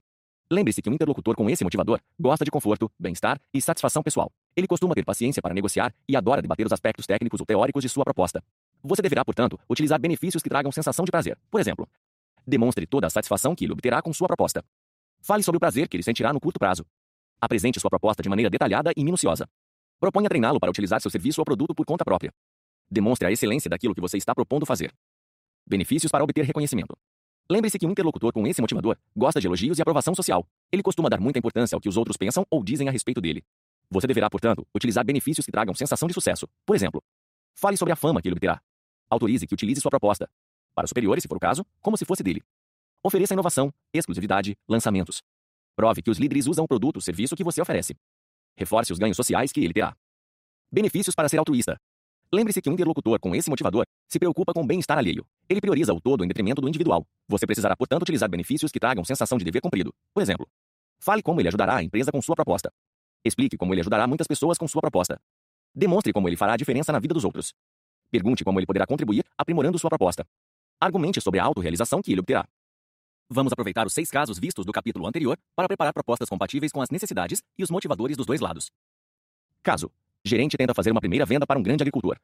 Lembre-se 0.51 0.83
que 0.83 0.91
um 0.91 0.93
interlocutor 0.93 1.35
com 1.35 1.49
esse 1.49 1.65
motivador 1.65 1.99
gosta 2.21 2.45
de 2.45 2.51
conforto, 2.51 2.91
bem-estar 3.01 3.41
e 3.55 3.63
satisfação 3.63 4.03
pessoal. 4.03 4.31
Ele 4.55 4.67
costuma 4.67 4.95
ter 4.95 5.03
paciência 5.03 5.41
para 5.41 5.55
negociar 5.55 5.95
e 6.07 6.15
adora 6.15 6.43
debater 6.43 6.67
os 6.67 6.73
aspectos 6.75 7.07
técnicos 7.07 7.41
ou 7.41 7.47
teóricos 7.47 7.83
de 7.83 7.89
sua 7.89 8.05
proposta. 8.05 8.45
Você 8.85 9.01
deverá, 9.01 9.25
portanto, 9.25 9.59
utilizar 9.67 9.99
benefícios 9.99 10.43
que 10.43 10.51
tragam 10.51 10.71
sensação 10.71 11.07
de 11.07 11.11
prazer. 11.11 11.39
Por 11.51 11.59
exemplo, 11.59 11.89
demonstre 12.47 12.87
toda 12.87 13.07
a 13.07 13.11
satisfação 13.11 13.55
que 13.55 13.65
ele 13.65 13.73
obterá 13.73 14.03
com 14.03 14.13
sua 14.13 14.29
proposta. 14.29 14.63
Fale 15.23 15.43
sobre 15.43 15.57
o 15.57 15.61
prazer 15.61 15.89
que 15.89 15.97
ele 15.97 16.05
sentirá 16.05 16.35
no 16.35 16.41
curto 16.41 16.59
prazo. 16.59 16.85
Apresente 17.41 17.81
sua 17.81 17.89
proposta 17.89 18.23
de 18.23 18.29
maneira 18.29 18.51
detalhada 18.51 18.93
e 18.95 19.03
minuciosa. 19.03 19.49
Proponha 19.99 20.29
treiná-lo 20.29 20.61
para 20.61 20.69
utilizar 20.69 21.01
seu 21.01 21.11
serviço 21.11 21.41
ou 21.41 21.47
produto 21.47 21.75
por 21.75 21.87
conta 21.87 22.05
própria. 22.05 22.31
Demonstre 22.93 23.27
a 23.27 23.33
excelência 23.33 23.71
daquilo 23.71 23.95
que 23.95 24.03
você 24.03 24.19
está 24.19 24.35
propondo 24.35 24.67
fazer. 24.67 24.93
Benefícios 25.67 26.13
para 26.13 26.23
obter 26.23 26.45
reconhecimento. 26.45 26.95
Lembre-se 27.49 27.79
que 27.79 27.87
um 27.87 27.91
interlocutor 27.91 28.35
com 28.35 28.47
esse 28.47 28.61
motivador 28.61 28.99
gosta 29.17 29.41
de 29.41 29.47
elogios 29.47 29.79
e 29.79 29.83
aprovação 29.83 30.15
social. 30.15 30.47
Ele 30.71 30.83
costuma 30.83 31.09
dar 31.09 31.19
muita 31.19 31.39
importância 31.39 31.75
ao 31.75 31.81
que 31.81 31.89
os 31.89 31.97
outros 31.97 32.19
pensam 32.19 32.45
ou 32.51 32.63
dizem 32.63 32.91
a 32.91 32.93
respeito 32.93 33.19
dele. 33.19 33.43
Você 33.91 34.07
deverá, 34.07 34.29
portanto, 34.29 34.67
utilizar 34.75 35.07
benefícios 35.07 35.47
que 35.47 35.51
tragam 35.51 35.75
sensação 35.75 36.07
de 36.07 36.13
sucesso. 36.13 36.47
Por 36.67 36.77
exemplo, 36.77 37.03
fale 37.55 37.79
sobre 37.79 37.93
a 37.93 37.97
fama 37.97 38.21
que 38.21 38.29
ele 38.29 38.35
obterá. 38.35 38.61
Autorize 39.09 39.47
que 39.47 39.55
utilize 39.55 39.81
sua 39.81 39.91
proposta. 39.91 40.29
Para 40.75 40.87
superiores, 40.87 41.23
se 41.23 41.29
for 41.29 41.39
o 41.39 41.41
caso, 41.41 41.65
como 41.81 41.97
se 41.97 42.05
fosse 42.05 42.23
dele. 42.23 42.43
Ofereça 43.03 43.33
inovação, 43.33 43.73
exclusividade, 43.95 44.55
lançamentos. 44.69 45.23
Prove 45.75 46.03
que 46.03 46.11
os 46.11 46.19
líderes 46.19 46.47
usam 46.47 46.67
o 46.67 46.69
produto 46.69 46.97
ou 46.97 47.03
serviço 47.03 47.35
que 47.35 47.43
você 47.43 47.63
oferece. 47.63 47.97
Reforce 48.55 48.93
os 48.93 48.99
ganhos 48.99 49.17
sociais 49.17 49.51
que 49.51 49.65
ele 49.65 49.73
terá. 49.73 49.97
Benefícios 50.71 51.15
para 51.15 51.27
ser 51.29 51.39
altruísta. 51.39 51.81
Lembre-se 52.35 52.63
que 52.63 52.71
um 52.71 52.73
interlocutor 52.73 53.21
com 53.21 53.35
esse 53.35 53.51
motivador 53.51 53.85
se 54.09 54.19
preocupa 54.19 54.55
com 54.55 54.63
o 54.63 54.67
bem-estar 54.67 54.97
alheio. 54.97 55.23
Ele 55.51 55.61
prioriza 55.61 55.93
o 55.93 56.01
todo 56.01 56.25
em 56.25 56.29
detrimento 56.29 56.63
do 56.63 56.69
individual. 56.69 57.07
Você 57.29 57.45
precisará, 57.47 57.77
portanto, 57.77 58.03
utilizar 58.03 58.27
benefícios 58.31 58.73
que 58.73 58.81
tragam 58.81 59.05
sensação 59.05 59.37
de 59.37 59.45
dever 59.45 59.61
cumprido. 59.61 59.93
Por 60.15 60.23
exemplo, 60.23 60.49
fale 60.99 61.23
como 61.23 61.43
ele 61.43 61.49
ajudará 61.49 61.77
a 61.77 61.83
empresa 61.83 62.11
com 62.11 62.23
sua 62.23 62.35
proposta. 62.35 62.73
Explique 63.23 63.59
como 63.59 63.75
ele 63.75 63.83
ajudará 63.83 64.07
muitas 64.07 64.27
pessoas 64.27 64.57
com 64.57 64.67
sua 64.67 64.81
proposta. 64.81 65.21
Demonstre 65.75 66.11
como 66.11 66.27
ele 66.27 66.37
fará 66.37 66.55
a 66.55 66.57
diferença 66.57 66.91
na 66.91 66.99
vida 66.99 67.13
dos 67.13 67.23
outros. 67.25 67.53
Pergunte 68.11 68.45
como 68.45 68.59
ele 68.59 68.67
poderá 68.67 68.87
contribuir 68.87 69.25
aprimorando 69.37 69.79
sua 69.79 69.91
proposta. 69.91 70.27
Argumente 70.81 71.21
sobre 71.21 71.39
a 71.39 71.45
autorrealização 71.45 72.01
que 72.01 72.13
ele 72.13 72.21
obterá. 72.21 72.49
Vamos 73.29 73.53
aproveitar 73.53 73.87
os 73.87 73.93
seis 73.93 74.11
casos 74.11 74.39
vistos 74.39 74.65
do 74.65 74.73
capítulo 74.73 75.07
anterior 75.07 75.39
para 75.55 75.69
preparar 75.69 75.93
propostas 75.93 76.31
compatíveis 76.31 76.73
com 76.73 76.81
as 76.81 76.89
necessidades 76.89 77.43
e 77.59 77.63
os 77.63 77.71
motivadores 77.71 78.17
dos 78.17 78.27
dois 78.27 78.41
lados. 78.41 78.71
Caso: 79.63 79.93
Gerente 80.25 80.57
tenta 80.57 80.73
fazer 80.73 80.93
uma 80.93 81.01
primeira 81.01 81.27
venda 81.27 81.45
para 81.45 81.59
um 81.59 81.63
grande 81.63 81.83
agricultor. 81.83 82.17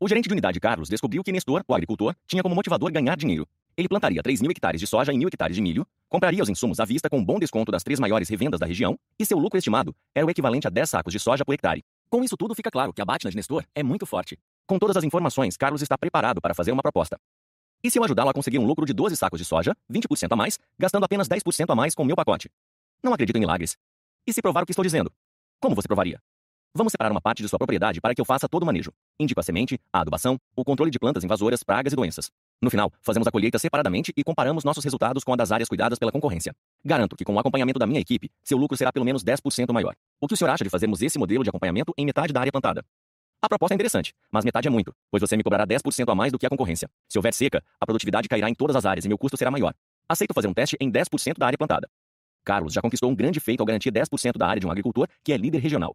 O 0.00 0.08
gerente 0.08 0.26
de 0.26 0.32
unidade 0.32 0.58
Carlos 0.58 0.88
descobriu 0.88 1.22
que 1.22 1.30
Nestor, 1.30 1.62
o 1.68 1.74
agricultor, 1.74 2.16
tinha 2.26 2.42
como 2.42 2.52
motivador 2.52 2.90
ganhar 2.90 3.16
dinheiro. 3.16 3.46
Ele 3.76 3.88
plantaria 3.88 4.20
3 4.20 4.42
mil 4.42 4.50
hectares 4.50 4.80
de 4.80 4.86
soja 4.88 5.12
e 5.12 5.16
mil 5.16 5.28
hectares 5.28 5.54
de 5.54 5.62
milho, 5.62 5.86
compraria 6.08 6.42
os 6.42 6.48
insumos 6.48 6.80
à 6.80 6.84
vista 6.84 7.08
com 7.08 7.18
um 7.18 7.24
bom 7.24 7.38
desconto 7.38 7.70
das 7.70 7.84
três 7.84 8.00
maiores 8.00 8.28
revendas 8.28 8.58
da 8.58 8.66
região, 8.66 8.98
e 9.16 9.24
seu 9.24 9.38
lucro 9.38 9.56
estimado 9.56 9.94
era 10.12 10.26
o 10.26 10.30
equivalente 10.30 10.66
a 10.66 10.70
10 10.70 10.90
sacos 10.90 11.12
de 11.12 11.20
soja 11.20 11.44
por 11.44 11.52
hectare. 11.54 11.84
Com 12.10 12.24
isso 12.24 12.36
tudo, 12.36 12.56
fica 12.56 12.72
claro 12.72 12.92
que 12.92 13.00
a 13.00 13.04
Batna 13.04 13.30
de 13.30 13.36
Nestor 13.36 13.64
é 13.72 13.84
muito 13.84 14.04
forte. 14.04 14.36
Com 14.66 14.76
todas 14.78 14.96
as 14.96 15.04
informações, 15.04 15.56
Carlos 15.56 15.80
está 15.80 15.96
preparado 15.96 16.40
para 16.40 16.54
fazer 16.54 16.72
uma 16.72 16.82
proposta. 16.82 17.16
E 17.84 17.90
se 17.90 18.00
eu 18.00 18.04
ajudá-lo 18.04 18.30
a 18.30 18.34
conseguir 18.34 18.58
um 18.58 18.66
lucro 18.66 18.84
de 18.84 18.92
12 18.92 19.16
sacos 19.16 19.38
de 19.38 19.44
soja, 19.44 19.76
20% 19.90 20.32
a 20.32 20.36
mais, 20.36 20.58
gastando 20.76 21.04
apenas 21.04 21.28
10% 21.28 21.70
a 21.70 21.74
mais 21.76 21.94
com 21.94 22.04
meu 22.04 22.16
pacote? 22.16 22.50
Não 23.02 23.14
acredito 23.14 23.36
em 23.36 23.40
milagres. 23.40 23.76
E 24.26 24.32
se 24.32 24.42
provar 24.42 24.64
o 24.64 24.66
que 24.66 24.72
estou 24.72 24.84
dizendo? 24.84 25.10
Como 25.60 25.76
você 25.76 25.86
provaria? 25.86 26.20
Vamos 26.74 26.90
separar 26.90 27.10
uma 27.12 27.20
parte 27.20 27.42
de 27.42 27.48
sua 27.50 27.58
propriedade 27.58 28.00
para 28.00 28.14
que 28.14 28.20
eu 28.20 28.24
faça 28.24 28.48
todo 28.48 28.62
o 28.62 28.66
manejo. 28.66 28.90
Indico 29.20 29.38
a 29.38 29.42
semente, 29.42 29.78
a 29.92 30.00
adubação, 30.00 30.38
o 30.56 30.64
controle 30.64 30.90
de 30.90 30.98
plantas 30.98 31.22
invasoras, 31.22 31.62
pragas 31.62 31.92
e 31.92 31.96
doenças. 31.96 32.30
No 32.62 32.70
final, 32.70 32.90
fazemos 33.02 33.28
a 33.28 33.30
colheita 33.30 33.58
separadamente 33.58 34.10
e 34.16 34.24
comparamos 34.24 34.64
nossos 34.64 34.82
resultados 34.82 35.22
com 35.22 35.34
a 35.34 35.36
das 35.36 35.52
áreas 35.52 35.68
cuidadas 35.68 35.98
pela 35.98 36.10
concorrência. 36.10 36.54
Garanto 36.82 37.14
que 37.14 37.24
com 37.24 37.34
o 37.34 37.38
acompanhamento 37.38 37.78
da 37.78 37.86
minha 37.86 38.00
equipe, 38.00 38.30
seu 38.42 38.56
lucro 38.56 38.74
será 38.74 38.90
pelo 38.90 39.04
menos 39.04 39.22
10% 39.22 39.70
maior. 39.70 39.94
O 40.18 40.26
que 40.26 40.32
o 40.32 40.36
senhor 40.36 40.48
acha 40.48 40.64
de 40.64 40.70
fazermos 40.70 41.02
esse 41.02 41.18
modelo 41.18 41.44
de 41.44 41.50
acompanhamento 41.50 41.92
em 41.98 42.06
metade 42.06 42.32
da 42.32 42.40
área 42.40 42.50
plantada? 42.50 42.82
A 43.42 43.48
proposta 43.50 43.74
é 43.74 43.76
interessante, 43.76 44.14
mas 44.30 44.42
metade 44.42 44.66
é 44.66 44.70
muito, 44.70 44.94
pois 45.10 45.20
você 45.20 45.36
me 45.36 45.42
cobrará 45.42 45.66
10% 45.66 46.10
a 46.10 46.14
mais 46.14 46.32
do 46.32 46.38
que 46.38 46.46
a 46.46 46.48
concorrência. 46.48 46.88
Se 47.06 47.18
houver 47.18 47.34
seca, 47.34 47.62
a 47.78 47.84
produtividade 47.84 48.28
cairá 48.28 48.48
em 48.48 48.54
todas 48.54 48.76
as 48.76 48.86
áreas 48.86 49.04
e 49.04 49.08
meu 49.08 49.18
custo 49.18 49.36
será 49.36 49.50
maior. 49.50 49.74
Aceito 50.08 50.32
fazer 50.32 50.48
um 50.48 50.54
teste 50.54 50.76
em 50.80 50.90
10% 50.90 51.36
da 51.36 51.46
área 51.46 51.58
plantada. 51.58 51.86
Carlos 52.44 52.72
já 52.72 52.80
conquistou 52.80 53.10
um 53.10 53.14
grande 53.14 53.40
feito 53.40 53.60
ao 53.60 53.66
garantir 53.66 53.92
10% 53.92 54.36
da 54.36 54.46
área 54.46 54.60
de 54.60 54.66
um 54.66 54.70
agricultor 54.70 55.06
que 55.22 55.32
é 55.32 55.36
líder 55.36 55.58
regional. 55.58 55.94